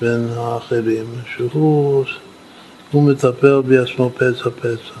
[0.00, 2.04] בין האחרים, שהוא
[2.94, 5.00] מטפל בעצמו פצע פצע,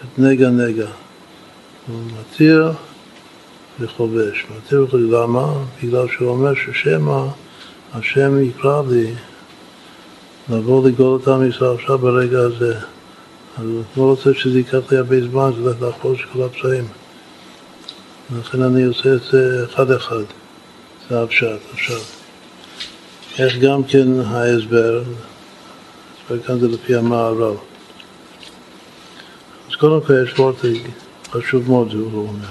[0.00, 0.86] את נגע נגע.
[1.86, 2.72] הוא מתיר
[3.80, 4.44] וחובש.
[4.56, 5.02] מתיר וחובש.
[5.10, 5.52] למה?
[5.82, 7.26] בגלל שהוא אומר ששמא
[7.94, 9.14] השם יקרא לי
[10.48, 12.74] לבוא לגאול את עם ישראל עכשיו ברגע הזה.
[13.58, 13.64] אז
[13.96, 17.03] לא רוצה שזה ייקח לי הרבה זמן, זה לחפוש כל הפצעים.
[18.32, 20.24] ולכן אני עושה את זה אחד-אחד.
[21.10, 22.00] זה הפשט עכשיו.
[23.38, 25.02] איך גם כן ההסבר,
[26.30, 27.56] ההסבר כאן זה לפי המערב.
[29.70, 30.56] אז קודם כל יש וורט
[31.30, 32.48] חשוב מאוד, הוא אומר.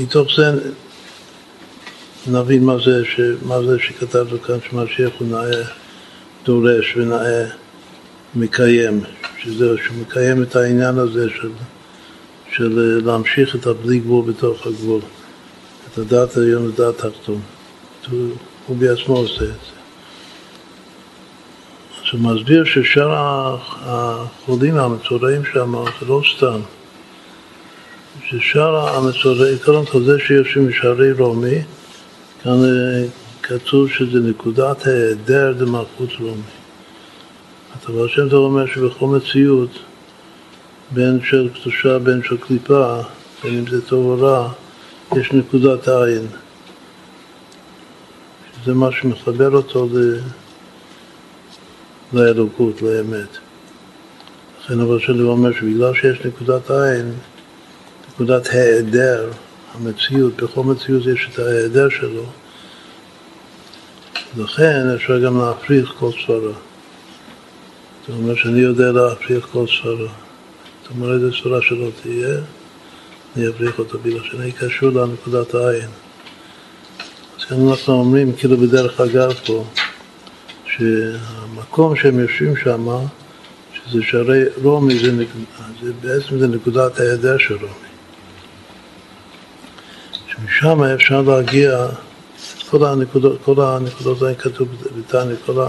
[0.00, 0.72] מתוך זה
[2.26, 5.62] נבין מה זה, ש, מה זה שכתבנו כאן שמשיח הוא נאה
[6.44, 7.44] דורש ונאה
[8.34, 9.00] מקיים,
[9.38, 11.50] שזה, שהוא מקיים את העניין הזה של
[12.56, 15.00] של אה, להמשיך את הבלי גבול בתוך הגבול,
[15.92, 17.40] את הדעת העליון לדעת תחתון.
[18.66, 19.74] הוא, בעצמו עושה את זה.
[21.96, 26.60] אז הוא מסביר ששאר החולים המצורעים שם זה לא סתם.
[28.26, 31.58] ששאר המצורעים, קודם כל זה שיושבים בשערי רומי,
[32.42, 33.04] כאן אה,
[33.42, 36.42] כתוב שזה נקודת היעדר דמלכות רומי.
[37.88, 39.70] השם טוב אומר שבכל מציאות
[40.90, 43.00] בין של קדושה, בין של קליפה,
[43.42, 44.52] בין אם זה טוב או רע,
[45.16, 46.26] יש נקודת עין.
[48.62, 50.18] שזה מה שמחבר אותו ל...
[52.12, 53.28] לאלוקות, לאמת.
[54.60, 57.12] לכן אבל שלי אומר שבגלל שיש נקודת עין,
[58.08, 59.30] נקודת העדר,
[59.74, 62.24] המציאות, בכל מציאות יש את ההיעדר שלו,
[64.36, 66.52] לכן אפשר גם להפריך כל סברה.
[68.06, 70.23] זאת אומרת שאני יודע להפריך כל סברה.
[70.84, 72.38] זאת אומרת, איזה צורה שלא תהיה,
[73.36, 75.88] אני אבריך אותו בגלל שאני קשור לנקודת העין.
[77.38, 79.64] אז כאן אנחנו אומרים, כאילו בדרך אגב פה,
[80.66, 82.88] שהמקום שהם יושבים שם,
[83.74, 85.24] שזה שערי רומי, זה,
[85.82, 87.88] זה בעצם זה נקודת ההיעדר של רומי.
[90.28, 91.86] שמשם אפשר להגיע,
[92.70, 94.68] כל הנקודות, כל הנקודות האלה כתוב
[94.98, 95.66] בתניא, כל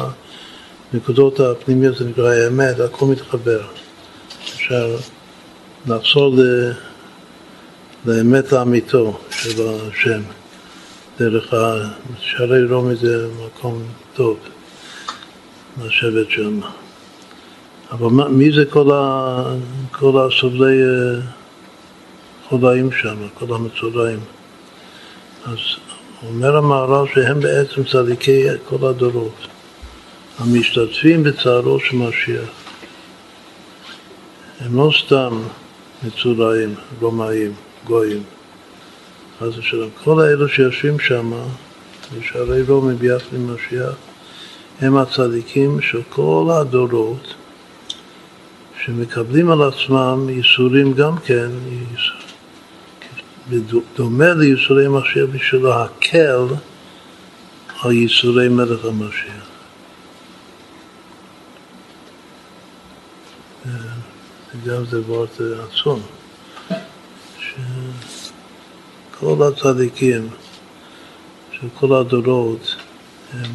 [0.93, 3.61] הנקודות הפנימיות, זה נקרא האמת, הכל מתחבר.
[4.65, 4.95] אפשר
[5.87, 6.35] לחזור
[8.05, 10.21] לאמת האמיתו של השם.
[11.19, 11.53] דרך
[12.19, 14.37] שערי רומי זה מקום טוב
[15.83, 16.59] לשבת שם.
[17.91, 19.43] אבל מה, מי זה כל, ה,
[19.91, 21.21] כל הסובלי אה,
[22.49, 24.19] חולאים שם, כל המצורעים?
[25.45, 25.57] אז
[26.27, 29.47] אומר המהר"ל שהם בעצם צדיקי כל הדורות,
[30.39, 32.64] המשתתפים בצערו של משיח.
[34.59, 35.41] הם לא סתם
[36.03, 37.53] מצורעים, רומאים,
[37.85, 38.23] גויים.
[39.39, 39.89] חס ושלום.
[40.03, 41.31] כל האלו שיושבים שם,
[42.17, 43.95] בשערי רומי ביחד עם משיח,
[44.81, 47.33] הם הצדיקים של כל הדורות
[48.85, 51.49] שמקבלים על עצמם ייסורים גם כן,
[53.95, 56.45] דומה לייסורי משיח בשביל להקל
[57.81, 59.45] על ייסורי מלך המשיח.
[64.65, 66.01] גם זה וורט עצום,
[67.39, 70.29] שכל הצדיקים
[71.51, 72.75] של כל הדורות
[73.33, 73.51] הם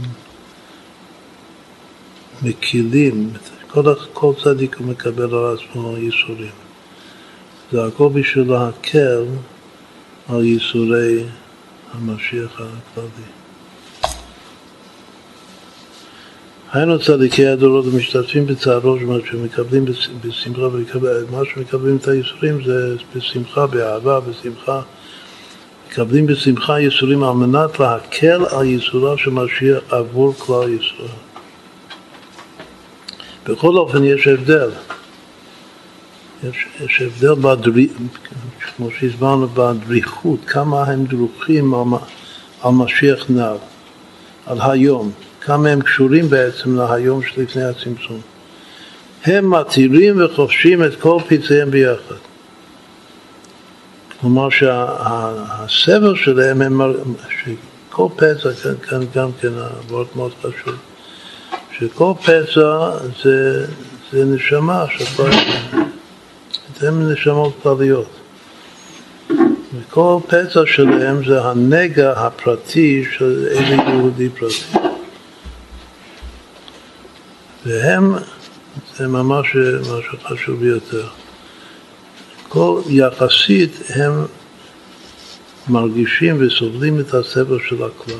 [2.42, 3.32] מקילים,
[3.68, 6.52] כל, כל צדיק הוא מקבל על עצמו ייסורים.
[7.72, 9.24] זה הכל בשביל להקל
[10.28, 11.24] על ייסורי
[11.92, 13.39] המשיח הכללי.
[16.72, 19.84] היינו צדיקי הדורות המשתתפים בצערו, זאת אומרת שמקבלים
[20.24, 20.68] בשמחה,
[21.30, 24.82] מה שמקבלים את הייסורים זה בשמחה, באהבה, בשמחה.
[25.88, 31.08] מקבלים בשמחה ייסורים על מנת להקל על ייסוריו של משיח עבור כלל ישראל.
[33.48, 34.70] בכל אופן יש הבדל.
[36.44, 38.18] יש, יש הבדל בדריכות,
[38.76, 41.82] כמו שהסברנו בדריכות, כמה הם דרוכים על,
[42.62, 43.56] על משיח נב,
[44.46, 48.20] על היום, כמה הם קשורים בעצם להיום שלפני הצמצום.
[49.24, 52.14] הם מתירים וחופשים את כל פצעיהם ביחד.
[54.20, 56.80] כלומר שהסבל שלהם, הם,
[57.42, 60.74] שכל פצע, כאן, כאן גם כן הוורד מאוד חשוב,
[61.78, 62.90] שכל פצע
[63.22, 63.66] זה,
[64.12, 65.30] זה נשמה שכל...
[66.80, 68.08] הן נשמות כלליות.
[69.74, 74.89] וכל פצע שלהם זה הנגע הפרטי של איזה יהודי פרטי.
[77.66, 78.14] והם,
[78.96, 81.08] זה ממש משהו חשוב ביותר.
[82.48, 84.26] כל יחסית הם
[85.68, 88.14] מרגישים וסובלים את הסבל של הכלל.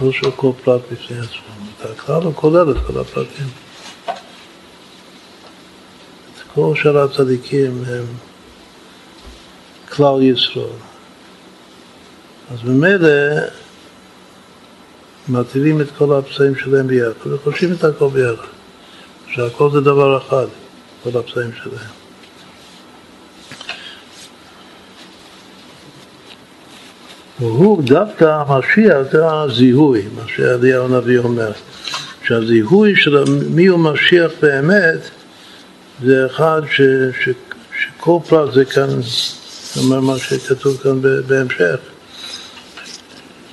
[0.00, 1.54] לא של כל פרט בפני עצמו.
[1.80, 3.46] את הכלל הוא כולל את כל הפרטים.
[6.54, 8.04] כל שאר הצדיקים הם
[9.88, 10.66] כלל ישראל.
[12.52, 13.08] אז ממילא
[15.28, 18.48] מטילים את כל הפצעים שלהם ביחד וחושבים את הכל ביחד,
[19.28, 20.46] שהכל זה דבר אחד,
[21.02, 22.04] כל הפצעים שלהם.
[27.40, 31.52] והוא דווקא המשיח זה הזיהוי, מה שאליהו הנביא אומר,
[32.24, 35.00] שהזיהוי של מי הוא משיח באמת
[36.02, 36.80] זה אחד ש,
[37.24, 37.28] ש,
[37.80, 41.76] שכל פרט זה כאן, זאת אומרת מה שכתוב כאן בהמשך,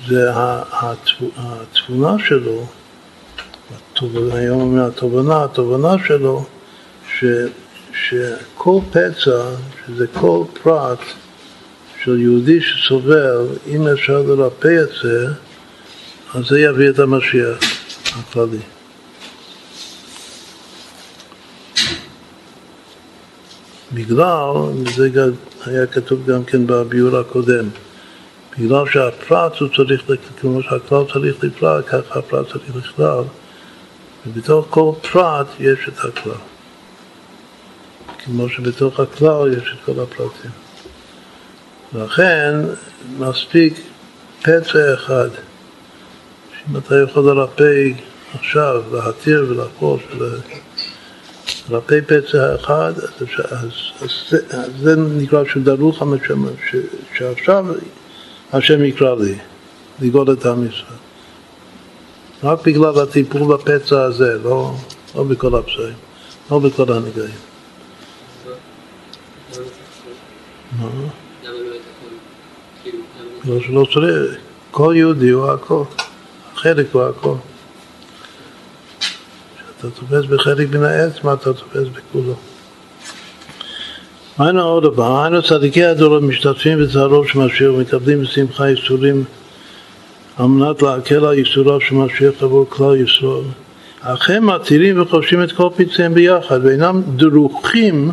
[0.08, 2.66] זה התבונה שלו,
[4.32, 6.44] היום אומר התובנה, התובנה שלו,
[7.08, 7.24] ש,
[7.92, 9.44] שכל פצע,
[9.86, 10.98] שזה כל פרט
[12.04, 15.26] של יהודי שסובל, אם אפשר לרפא את זה,
[16.34, 17.58] אז זה יביא את המשיח
[18.12, 18.58] הכללי.
[23.94, 24.52] בגלל,
[24.96, 25.08] זה
[25.66, 27.68] היה כתוב גם כן בביור הקודם,
[28.58, 30.02] בגלל שהפרט הוא צריך,
[30.40, 33.22] כמו שהכלל צריך לפרט, ככה הפרט צריך לכלל,
[34.26, 36.32] ובתוך כל פרט יש את הכלל.
[38.24, 40.50] כמו שבתוך הכלל יש את כל הפרטים.
[41.94, 42.54] לכן
[43.18, 43.74] מספיק
[44.42, 45.28] פצע אחד,
[46.52, 47.90] שאם אתה יכול לרפא
[48.34, 50.02] עכשיו, להתיר ולחוש
[51.70, 53.10] לרפא פצע אחד, אז,
[53.50, 54.10] אז, אז,
[54.50, 56.48] אז זה נקרא שדרוך המשמע,
[57.18, 57.66] שעכשיו
[58.52, 59.38] השם יקרא לי,
[60.00, 61.02] לגאול את עם ישראל.
[62.44, 64.74] רק בגלל הטיפול בפצע הזה, לא,
[65.14, 65.94] לא בכל הפצעים,
[66.50, 67.34] לא בכל הנגעים.
[70.78, 70.88] מה?
[73.44, 75.84] לא שלא צריך, כל יהודי הוא הכל,
[76.54, 77.34] חלק הוא הכל.
[79.78, 82.34] אתה תופס בחלק מן העץ, מה אתה תופס בכולו.
[84.38, 89.24] היינו עוד פעם, היינו צדיקי הדור המשתתפים בצערו של משיח ומקבלים בשמחה ייסורים
[90.38, 93.44] על מנת להקל על ייסוריו של משיח עבור כלל ישראל.
[94.00, 98.12] אך הם מתירים וחושבים את כל פצעיהם ביחד ואינם דרוכים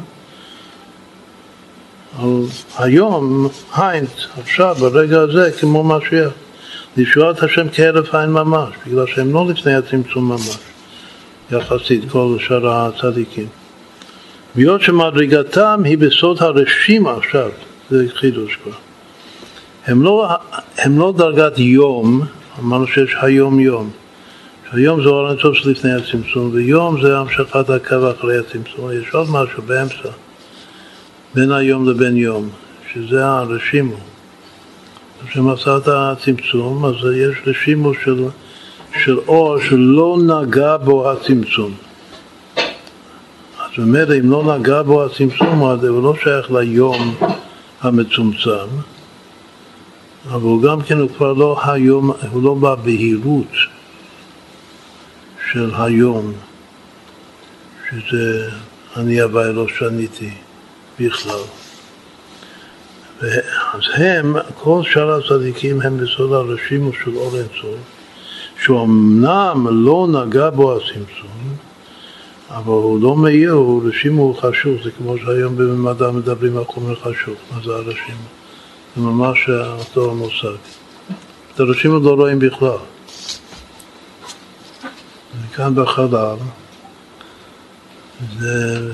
[2.20, 2.44] על
[2.78, 4.10] היום, היינט,
[4.42, 6.32] עכשיו, ברגע הזה, כמו משיח.
[6.98, 10.58] לישועת השם כהרף עין ממש, בגלל שהם לא לפני הצמצום ממש.
[11.52, 13.59] יחסית כל שאר הצדיקים.
[14.56, 17.50] והיות שמדרגתם היא בסוד הרשימה עכשיו,
[17.89, 18.71] זה חידוש כבר.
[19.85, 20.27] הם לא,
[20.77, 22.21] הם לא דרגת יום,
[22.60, 23.89] אמרנו שיש היום יום.
[24.71, 28.91] היום זה אור הטוב שלפני הצמצום, ויום זה המשכת הקו אחרי הצמצום.
[28.91, 30.10] יש עוד משהו באמצע,
[31.35, 32.50] בין היום לבין יום,
[32.93, 33.97] שזה הרשימו.
[35.27, 38.25] כשמצא את הצמצום, אז יש רשימו של
[39.04, 41.73] של אור שלא נגע בו הצמצום.
[43.78, 47.15] אז באמת אם לא נגע בו הצמצום, אז הוא לא שייך ליום
[47.82, 48.67] המצומצם,
[50.32, 53.54] אבל גם כן הוא כבר לא היום, הוא לא בבהירות
[55.52, 56.34] של היום
[57.90, 58.50] שזה
[58.96, 60.32] אני הווי לא שניתי
[61.00, 61.42] בכלל.
[63.74, 67.80] אז הם, כל שאר הצדיקים הם בסוד הרשימו של אור אינסוף,
[68.63, 71.56] שאומנם לא נגע בו הצמצום,
[72.50, 76.95] אבל הוא לא מאיר, הוא רשימו הוא חשוב, זה כמו שהיום במדע מדברים על חומר
[76.95, 78.27] חשוב, מה זה הרשימו?
[78.95, 80.58] זה ממש אותו המושג.
[81.56, 82.77] את הרשימו לא רואים בכלל.
[85.41, 86.35] וכאן בחלל
[88.39, 88.91] זה,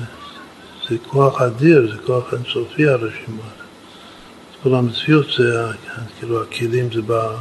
[0.88, 3.42] זה כוח אדיר, זה כוח אינסופי הרשימה.
[4.62, 5.66] כל המציאות זה,
[6.18, 7.36] כאילו הכלים זה בא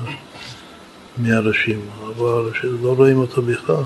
[1.17, 2.51] מהרשימה, אבל
[2.81, 3.83] לא רואים אותו בכלל.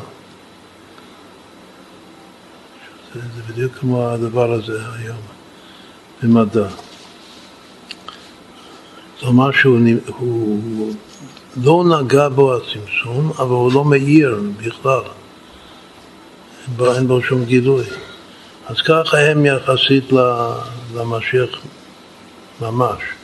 [3.14, 5.18] זה, זה בדיוק כמו הדבר הזה היום
[6.24, 6.68] במדע.
[9.20, 10.94] כלומר שהוא הוא
[11.64, 15.02] לא נגע בו הצמצום, אבל הוא לא מאיר בכלל.
[16.80, 17.84] אין בו שום גילוי.
[18.68, 20.12] אז ככה הם יחסית
[20.96, 21.50] למשיח
[22.62, 23.19] ממש.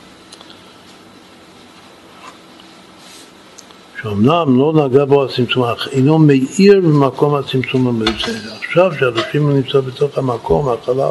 [4.06, 8.32] שאומנם לא נגע בו הצמצום, אך אינו מאיר במקום הצמצום המרצה.
[8.64, 11.10] עכשיו שהרשימו נמצא בתוך המקום, החלל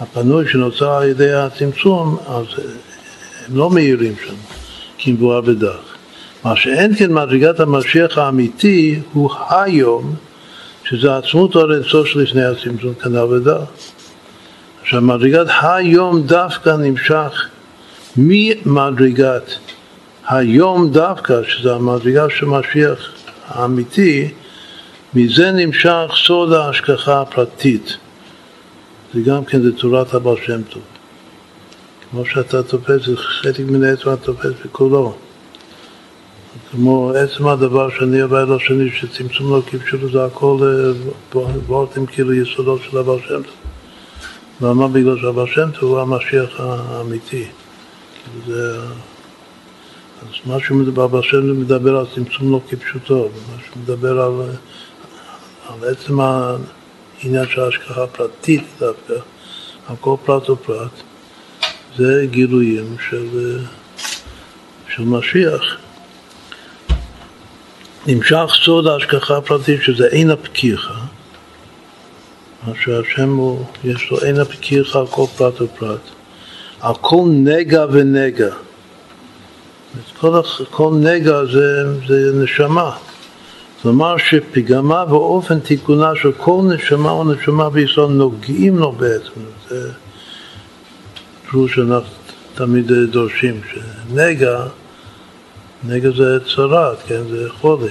[0.00, 2.44] הפנוי שנוצר על ידי הצמצום, אז
[3.46, 4.34] הם לא מאירים שם,
[4.98, 5.80] כמבואר בדף.
[6.44, 10.14] מה שאין כן מדרגת המשיח האמיתי הוא היום,
[10.84, 13.92] שזה עצמות אינסוף שלפני הצמצום כנ"ל ודף.
[14.82, 17.48] עכשיו מדרגת היום דווקא נמשך
[18.16, 19.54] ממדרגת
[20.30, 23.12] היום דווקא, שזה המדרגה של משיח
[23.48, 24.28] האמיתי,
[25.14, 27.96] מזה נמשך סוד ההשגחה הפרטית.
[29.14, 30.82] זה גם כן, זה תורת הבעל שם טוב.
[32.10, 35.14] כמו שאתה תופס, זה חלק מן העצם תופס בכולו.
[36.70, 40.58] כמו עצם הדבר שאני עובר לשני, שצמצום לא כפשוטו, זה הכל
[41.66, 43.54] וורטים אה, כאילו יסודות של הבעל שם טוב.
[44.60, 44.88] למה?
[44.88, 47.44] בגלל שהבעל שם טוב הוא המשיח האמיתי.
[48.46, 48.78] זה
[50.22, 54.32] אז מה שהוא מדבר, בשם מדבר על צמצום לא כפשוטו, מה שהוא מדבר על,
[55.68, 59.14] על עצם העניין של ההשגחה הפרטית דווקא,
[59.88, 60.90] על כל פרט ופרט,
[61.96, 63.58] זה גילויים של,
[64.94, 65.76] של משיח.
[68.06, 70.94] נמשך סוד ההשגחה הפרטית, שזה אין הפקיחה,
[72.66, 76.00] מה שהשם הוא, יש לו אין הפקיחה על כל פרט ופרט,
[76.80, 78.54] על כל נגע ונגע.
[80.20, 82.96] כל, כל נגע זה, זה נשמה.
[83.82, 89.40] כלומר שפגמה ואופן תיקונה של כל נשמה או נשמה בישראל נוגעים לו בעצם.
[89.68, 89.90] זה
[91.50, 92.08] פירוש שאנחנו
[92.54, 94.66] תמיד דורשים, שנגע,
[95.84, 97.88] נגע זה צרת, כן, זה חולי.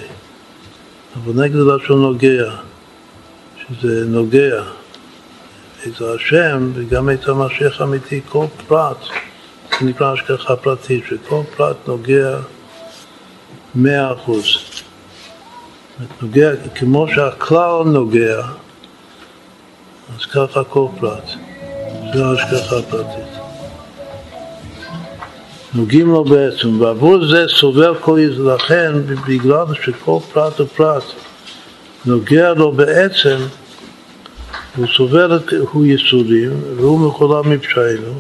[1.16, 2.52] אבל נגע זה לשון נוגע,
[3.60, 4.64] שזה נוגע.
[5.88, 8.98] את השם וגם את המשיח האמיתי, כל פרט.
[9.80, 12.38] זה נקרא השגחה פרטית, שכל פרט נוגע
[13.76, 14.46] מאה אחוז.
[16.22, 18.42] נוגע, כמו שהכלל נוגע,
[20.18, 21.30] אז ככה כל פרט.
[22.14, 23.40] זה השגחה פרטית.
[25.74, 28.40] נוגעים לו בעצם, ועבור זה סובל כל יז...
[28.40, 28.92] לכן,
[29.28, 31.04] בגלל שכל פרט ופרט
[32.06, 33.38] נוגע לו בעצם,
[34.76, 35.40] הוא סובל,
[35.72, 38.14] הוא יסודים, והוא מחולל מפשענו,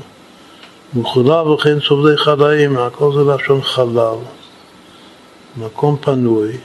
[0.93, 4.17] מחולל וכן סובלי חלאים, הכל זה לשון חלל,
[5.57, 6.57] מקום פנוי,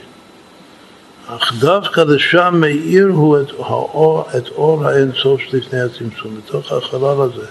[1.27, 7.45] אך דווקא לשם מאיר הוא את האור, את אור האינסוף שלפני הצמצום, בתוך החלל הזה,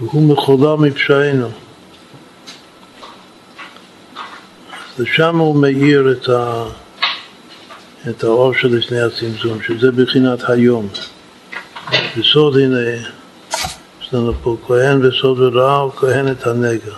[0.00, 1.48] והוא מחולל מפשענו.
[4.98, 6.64] ושם הוא מאיר את, ה,
[8.10, 10.88] את האור שלפני הצמצום, שזה בחינת היום.
[12.18, 12.78] בסוד הנה
[14.10, 16.94] יש לנו פה כהן וסוד ורע, כהן את הנגע.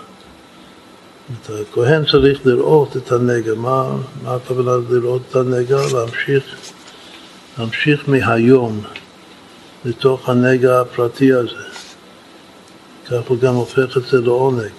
[1.48, 3.54] הכהן צריך לראות את הנגע.
[3.54, 5.76] מה, מה הכוונה לראות את הנגע?
[5.94, 6.44] להמשיך,
[7.58, 8.80] להמשיך מהיום
[9.84, 11.64] לתוך הנגע הפרטי הזה.
[13.06, 14.72] כך הוא גם הופך את זה לעונג.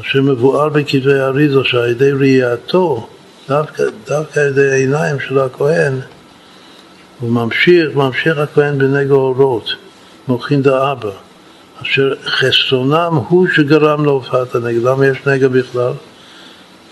[0.00, 3.08] אשר מבואר בכתבי אריזו שעל ידי ראייתו,
[3.48, 6.00] דווקא, דווקא על ידי העיניים של הכהן,
[7.20, 9.89] הוא ממשיך, ממשיך הכהן בנגע אורות.
[10.30, 11.10] מוחין דאבא,
[11.82, 14.90] אשר חסרונם הוא שגרם להופעת הנגע.
[14.90, 15.92] למה יש נגע בכלל?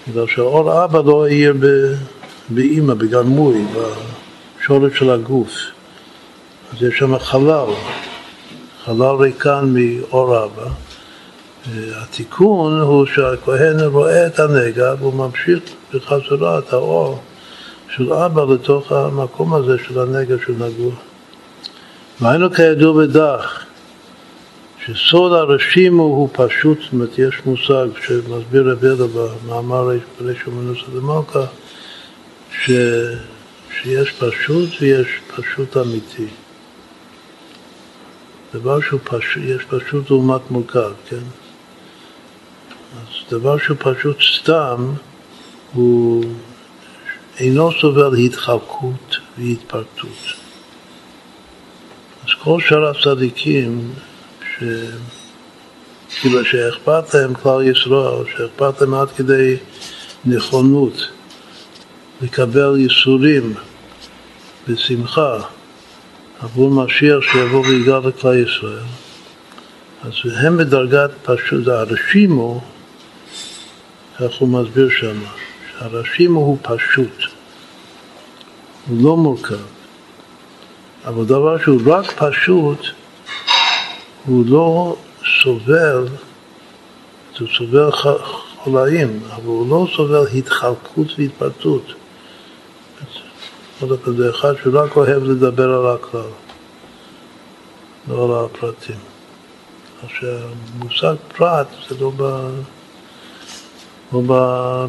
[0.09, 1.55] בגלל שהאור אבא לא העיר
[2.49, 3.65] באימא, בגלמוי,
[4.61, 5.51] בשורש של הגוף.
[6.73, 7.67] אז יש שם חלל,
[8.85, 10.69] חלל ריקן מאור אבא.
[11.97, 15.59] התיקון הוא שהכהן רואה את הנגע והוא ממשיך
[15.95, 17.21] בחזרה את האור
[17.97, 20.93] של אבא לתוך המקום הזה של הנגע שנגוע.
[22.21, 23.65] והיינו כידוע בדח,
[24.85, 29.89] שסוד הרשימו הוא פשוט, זאת אומרת, יש מושג שמסביר רב ידע במאמר
[30.21, 31.45] ריש ומנוסה דמלכה,
[32.53, 32.71] ש...
[33.83, 36.27] שיש פשוט ויש פשוט אמיתי.
[38.55, 41.17] דבר שהוא פשוט, יש פשוט לעומת מורכב, כן?
[42.93, 44.93] אז דבר שהוא פשוט סתם,
[45.73, 46.25] הוא
[47.39, 50.38] אינו סובל התחלקות והתפרטות.
[52.29, 53.93] אז כל שאר הצדיקים,
[54.43, 54.65] ש...
[56.21, 59.57] כאילו שאכפת להם כלל ישראל, שאכפת להם עד כדי
[60.25, 61.09] נכונות
[62.23, 63.55] לקבל ייסורים
[64.69, 65.39] בשמחה
[66.41, 68.85] עבור משיח שיבוא ויגאל לכלל ישראל,
[70.03, 72.61] אז הם בדרגת פשוט, הרשימו,
[74.17, 75.21] כך הוא מסביר שם,
[75.73, 77.23] שהרשימו הוא פשוט,
[78.89, 79.78] הוא לא מורכב,
[81.05, 82.79] אבל דבר שהוא רק פשוט,
[84.27, 84.97] הוא לא
[85.43, 86.09] סובל,
[87.39, 87.91] הוא סובל
[88.57, 91.93] חולאים, אבל הוא לא סובל התחלקות והתפרטות.
[94.17, 96.21] זה אחד שרק אוהב לדבר על הכלל,
[98.09, 98.99] לא על הפרטים.
[100.05, 100.39] עכשיו,
[100.79, 102.23] מושג פרט זה לא, ב,
[104.13, 104.33] לא ב,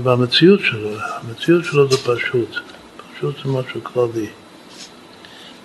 [0.03, 2.49] במציאות שלו, המציאות שלו זה פשוט,
[3.17, 4.27] פשוט זה משהו כללי.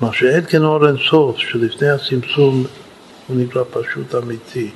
[0.00, 2.66] מה שאין כן אור אין סוף, שלפני הצמצום
[3.26, 4.70] הוא נקרא פשוט אמיתי,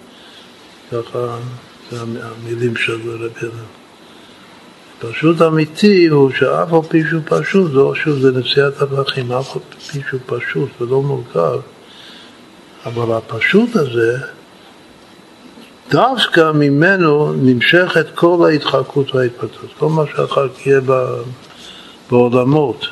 [0.93, 1.39] ככה
[1.91, 3.49] זה המילים של רבי
[5.01, 9.63] פשוט אמיתי הוא שאף על פי שהוא פשוט, זה שוב זה נשיאת הפרחים, אף על
[9.93, 11.59] פי שהוא פשוט ולא מורכב,
[12.87, 14.19] אבל הפשוט הזה,
[15.91, 20.81] דווקא ממנו נמשכת כל ההתחלקות וההתפתחות, כל מה שאחר כך יהיה
[22.11, 22.87] בעולמות.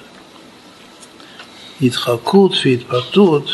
[1.83, 3.45] התחלקות והתפתחות,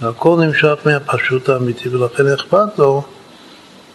[0.00, 3.02] הכל נמשך מהפשוט האמיתי, ולכן אכפת לו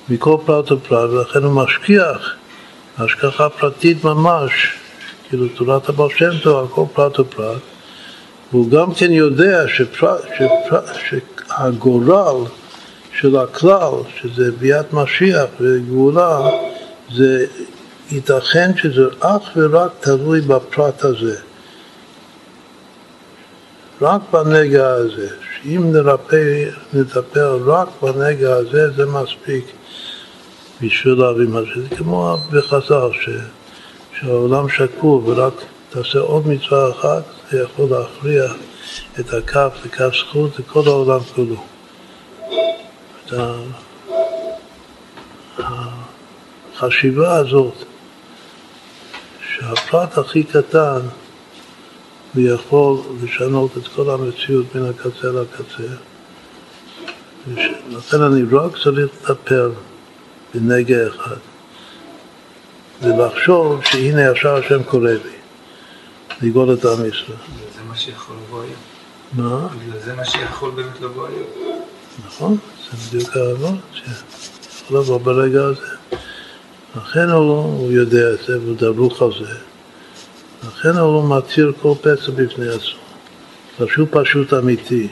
[0.10, 2.36] מכל פרט ופרט, ולכן הוא משכיח
[2.98, 4.52] השגחה פרטית ממש,
[5.30, 7.62] כאילו תורת הבעל שם טוב, הכל פרט ופרט,
[8.52, 12.46] והוא גם כן יודע שפרט, שפרט, שהגורל
[13.20, 16.40] של הכלל, שזה ביאת משיח וגאולה,
[17.14, 17.46] זה
[18.12, 21.38] ייתכן שזה אך ורק תלוי בפרט הזה.
[24.02, 29.66] רק בנגע הזה, שאם נרפא, נטפל רק בנגע הזה, זה מספיק.
[30.82, 31.82] בשביל להביא משהו.
[31.82, 33.10] זה כמו בחז"ל.
[34.20, 35.54] שהעולם שקול ורק
[35.90, 38.44] תעשה עוד מצווה אחת, זה יכול להכריע
[39.20, 41.64] את הכף לכף זכות לכל העולם כולו.
[43.26, 43.34] את
[46.76, 47.74] החשיבה הזאת,
[49.48, 51.00] שהפרט הכי קטן
[52.34, 55.94] הוא יכול לשנות את כל המציאות מן הקצה לקצה.
[57.90, 59.72] לכן אני רק צריך לטפל
[60.54, 61.38] בנגע אחד.
[63.02, 65.18] ולחשוב שהנה ישר השם קורא לי,
[66.42, 67.38] לגאול את עם ישראל.
[67.76, 68.76] זה מה שיכול לבוא היום.
[69.34, 69.68] מה?
[70.06, 71.82] זה מה שיכול באמת לבוא היום.
[72.26, 72.58] נכון,
[72.92, 75.96] זה בדיוק העבוד, שיכול לבוא ברגע הזה.
[76.96, 79.71] לכן הוא, הוא יודע את זה והוא דרוך על זה.
[80.68, 83.02] לכן הוא לא מתיר כל פצע בפני עצמו.
[83.78, 85.08] פשוט פשוט אמיתי.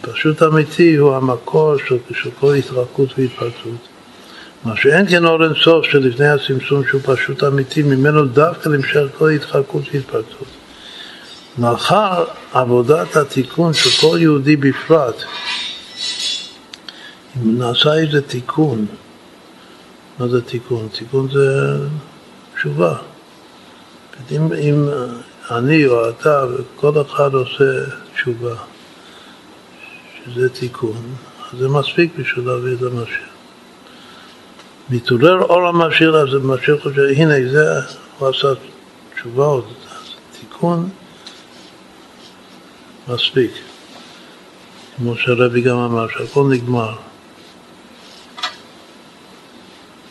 [0.00, 3.88] פשוט אמיתי הוא המקור של, של כל התרחקות והתפרצות.
[4.64, 9.82] מה שאין כן אור אינסוף שלפני הצמצום שהוא פשוט אמיתי, ממנו דווקא למשך כל התחלקות
[9.92, 10.48] והתפרצות.
[11.58, 15.22] לאחר עבודת התיקון של כל יהודי בפרט,
[17.36, 18.86] אם נעשה איזה תיקון,
[20.18, 20.88] מה זה תיקון?
[20.92, 21.78] תיקון זה
[22.54, 22.96] תשובה.
[24.30, 24.88] אם, אם
[25.50, 27.64] אני או אתה וכל אחד עושה
[28.14, 28.54] תשובה,
[30.24, 31.14] שזה תיקון,
[31.52, 33.30] אז זה מספיק בשביל להביא את המשיח.
[34.90, 37.80] מתעורר אור המשיח, אז המשיח חושב, הנה זה,
[38.18, 38.48] הוא עשה
[39.14, 39.62] תשובה, או
[40.40, 40.88] תיקון,
[43.08, 43.50] מספיק.
[44.96, 46.96] כמו שהרבי גם אמר, שהכל נגמר.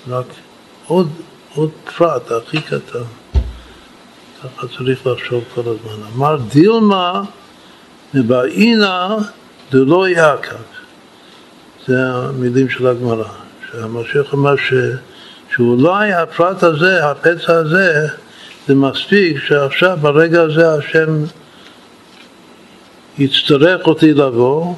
[0.07, 0.25] רק
[0.87, 1.09] עוד,
[1.55, 3.03] עוד פרט הכי קטן.
[4.43, 6.07] ככה צריך לחשוב כל הזמן.
[6.15, 7.23] אמר דילמה
[8.13, 9.17] מבעינה
[9.71, 10.55] דלא יעקב.
[11.87, 13.23] זה המילים של הגמרא.
[13.71, 14.73] שהמשיח אמר ש,
[15.55, 18.07] שאולי הפרט הזה, הפצע הזה,
[18.67, 21.23] זה מספיק שעכשיו ברגע הזה השם
[23.17, 24.75] יצטרך אותי לבוא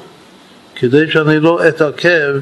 [0.74, 2.34] כדי שאני לא אתעכב,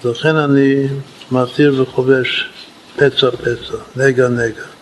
[0.00, 0.86] אז לכן אני
[1.32, 2.48] מתיר וחובש
[2.96, 4.75] פצע פצע, נגע נגע.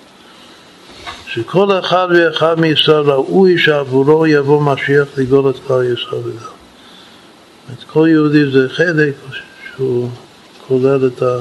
[1.34, 6.54] שכל אחד ואחד מישראל ראוי שעבורו יבוא משיח לגאול את כלל ישראל וגאול.
[7.72, 9.14] את כל יהודי זה חלק
[9.76, 10.10] שהוא
[10.68, 11.38] כולל את, ה,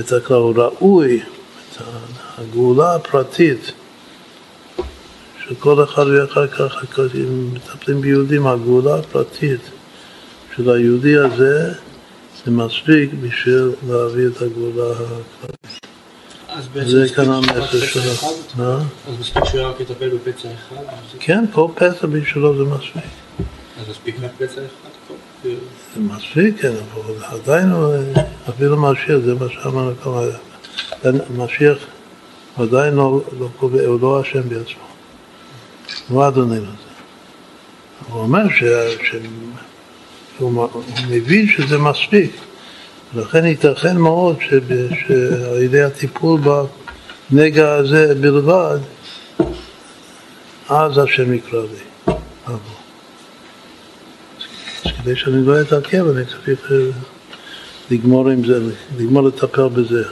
[0.00, 1.82] את הכלל, הוא ראוי, את
[2.38, 3.72] הגאולה הפרטית
[5.48, 9.60] שכל אחד ואחד ככה, אם מטפלים ביהודים, הגאולה הפרטית
[10.56, 11.72] של היהודי הזה
[12.44, 15.87] זה מספיק בשביל להביא את הגאולה הכללית.
[16.86, 18.12] זה כאן המסר שלו.
[18.64, 20.76] אז מספיק שהוא רק יטפל בפצע אחד?
[21.20, 23.02] כן, כל פצע בשבילו זה מספיק.
[23.80, 25.14] אז מספיק רק פצע אחד?
[25.44, 27.72] זה מספיק, כן, אבל עדיין
[28.48, 30.20] אפילו משיח, זה מה שאמרנו כמה...
[31.36, 31.78] משיח
[32.56, 34.82] עדיין לא, לא קובע, הוא לא אשם בעצמו.
[36.08, 36.66] הוא אדוני לזה.
[38.08, 38.64] הוא אומר ש...
[39.02, 39.14] ש...
[40.38, 40.68] הוא
[41.08, 42.30] מבין שזה מספיק.
[43.14, 46.40] ולכן ייתכן מאוד שעל ידי הטיפול
[47.30, 48.78] בנגע הזה בלבד,
[50.68, 52.14] אז השם יקרא לי.
[52.46, 52.58] אז
[55.02, 56.76] כדי שאני לא אתעכב, אני צריך אה,
[57.90, 58.60] לגמור עם זה,
[58.98, 60.04] לגמור לטפל בזה,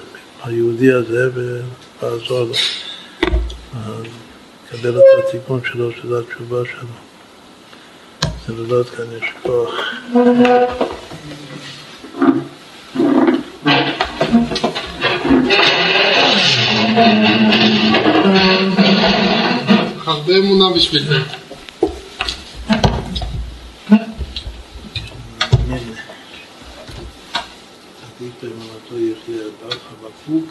[0.45, 2.55] היהודי הזה, ולעזור לו.
[4.73, 6.89] לקבל את התיקון שלו, שזו התשובה שלו.
[8.47, 9.71] זה לדעת כאן יש כוח.
[20.07, 21.17] הרבה אמונה בשביל זה.
[28.17, 30.47] עדיף אמונתו יחיה בר חבקוק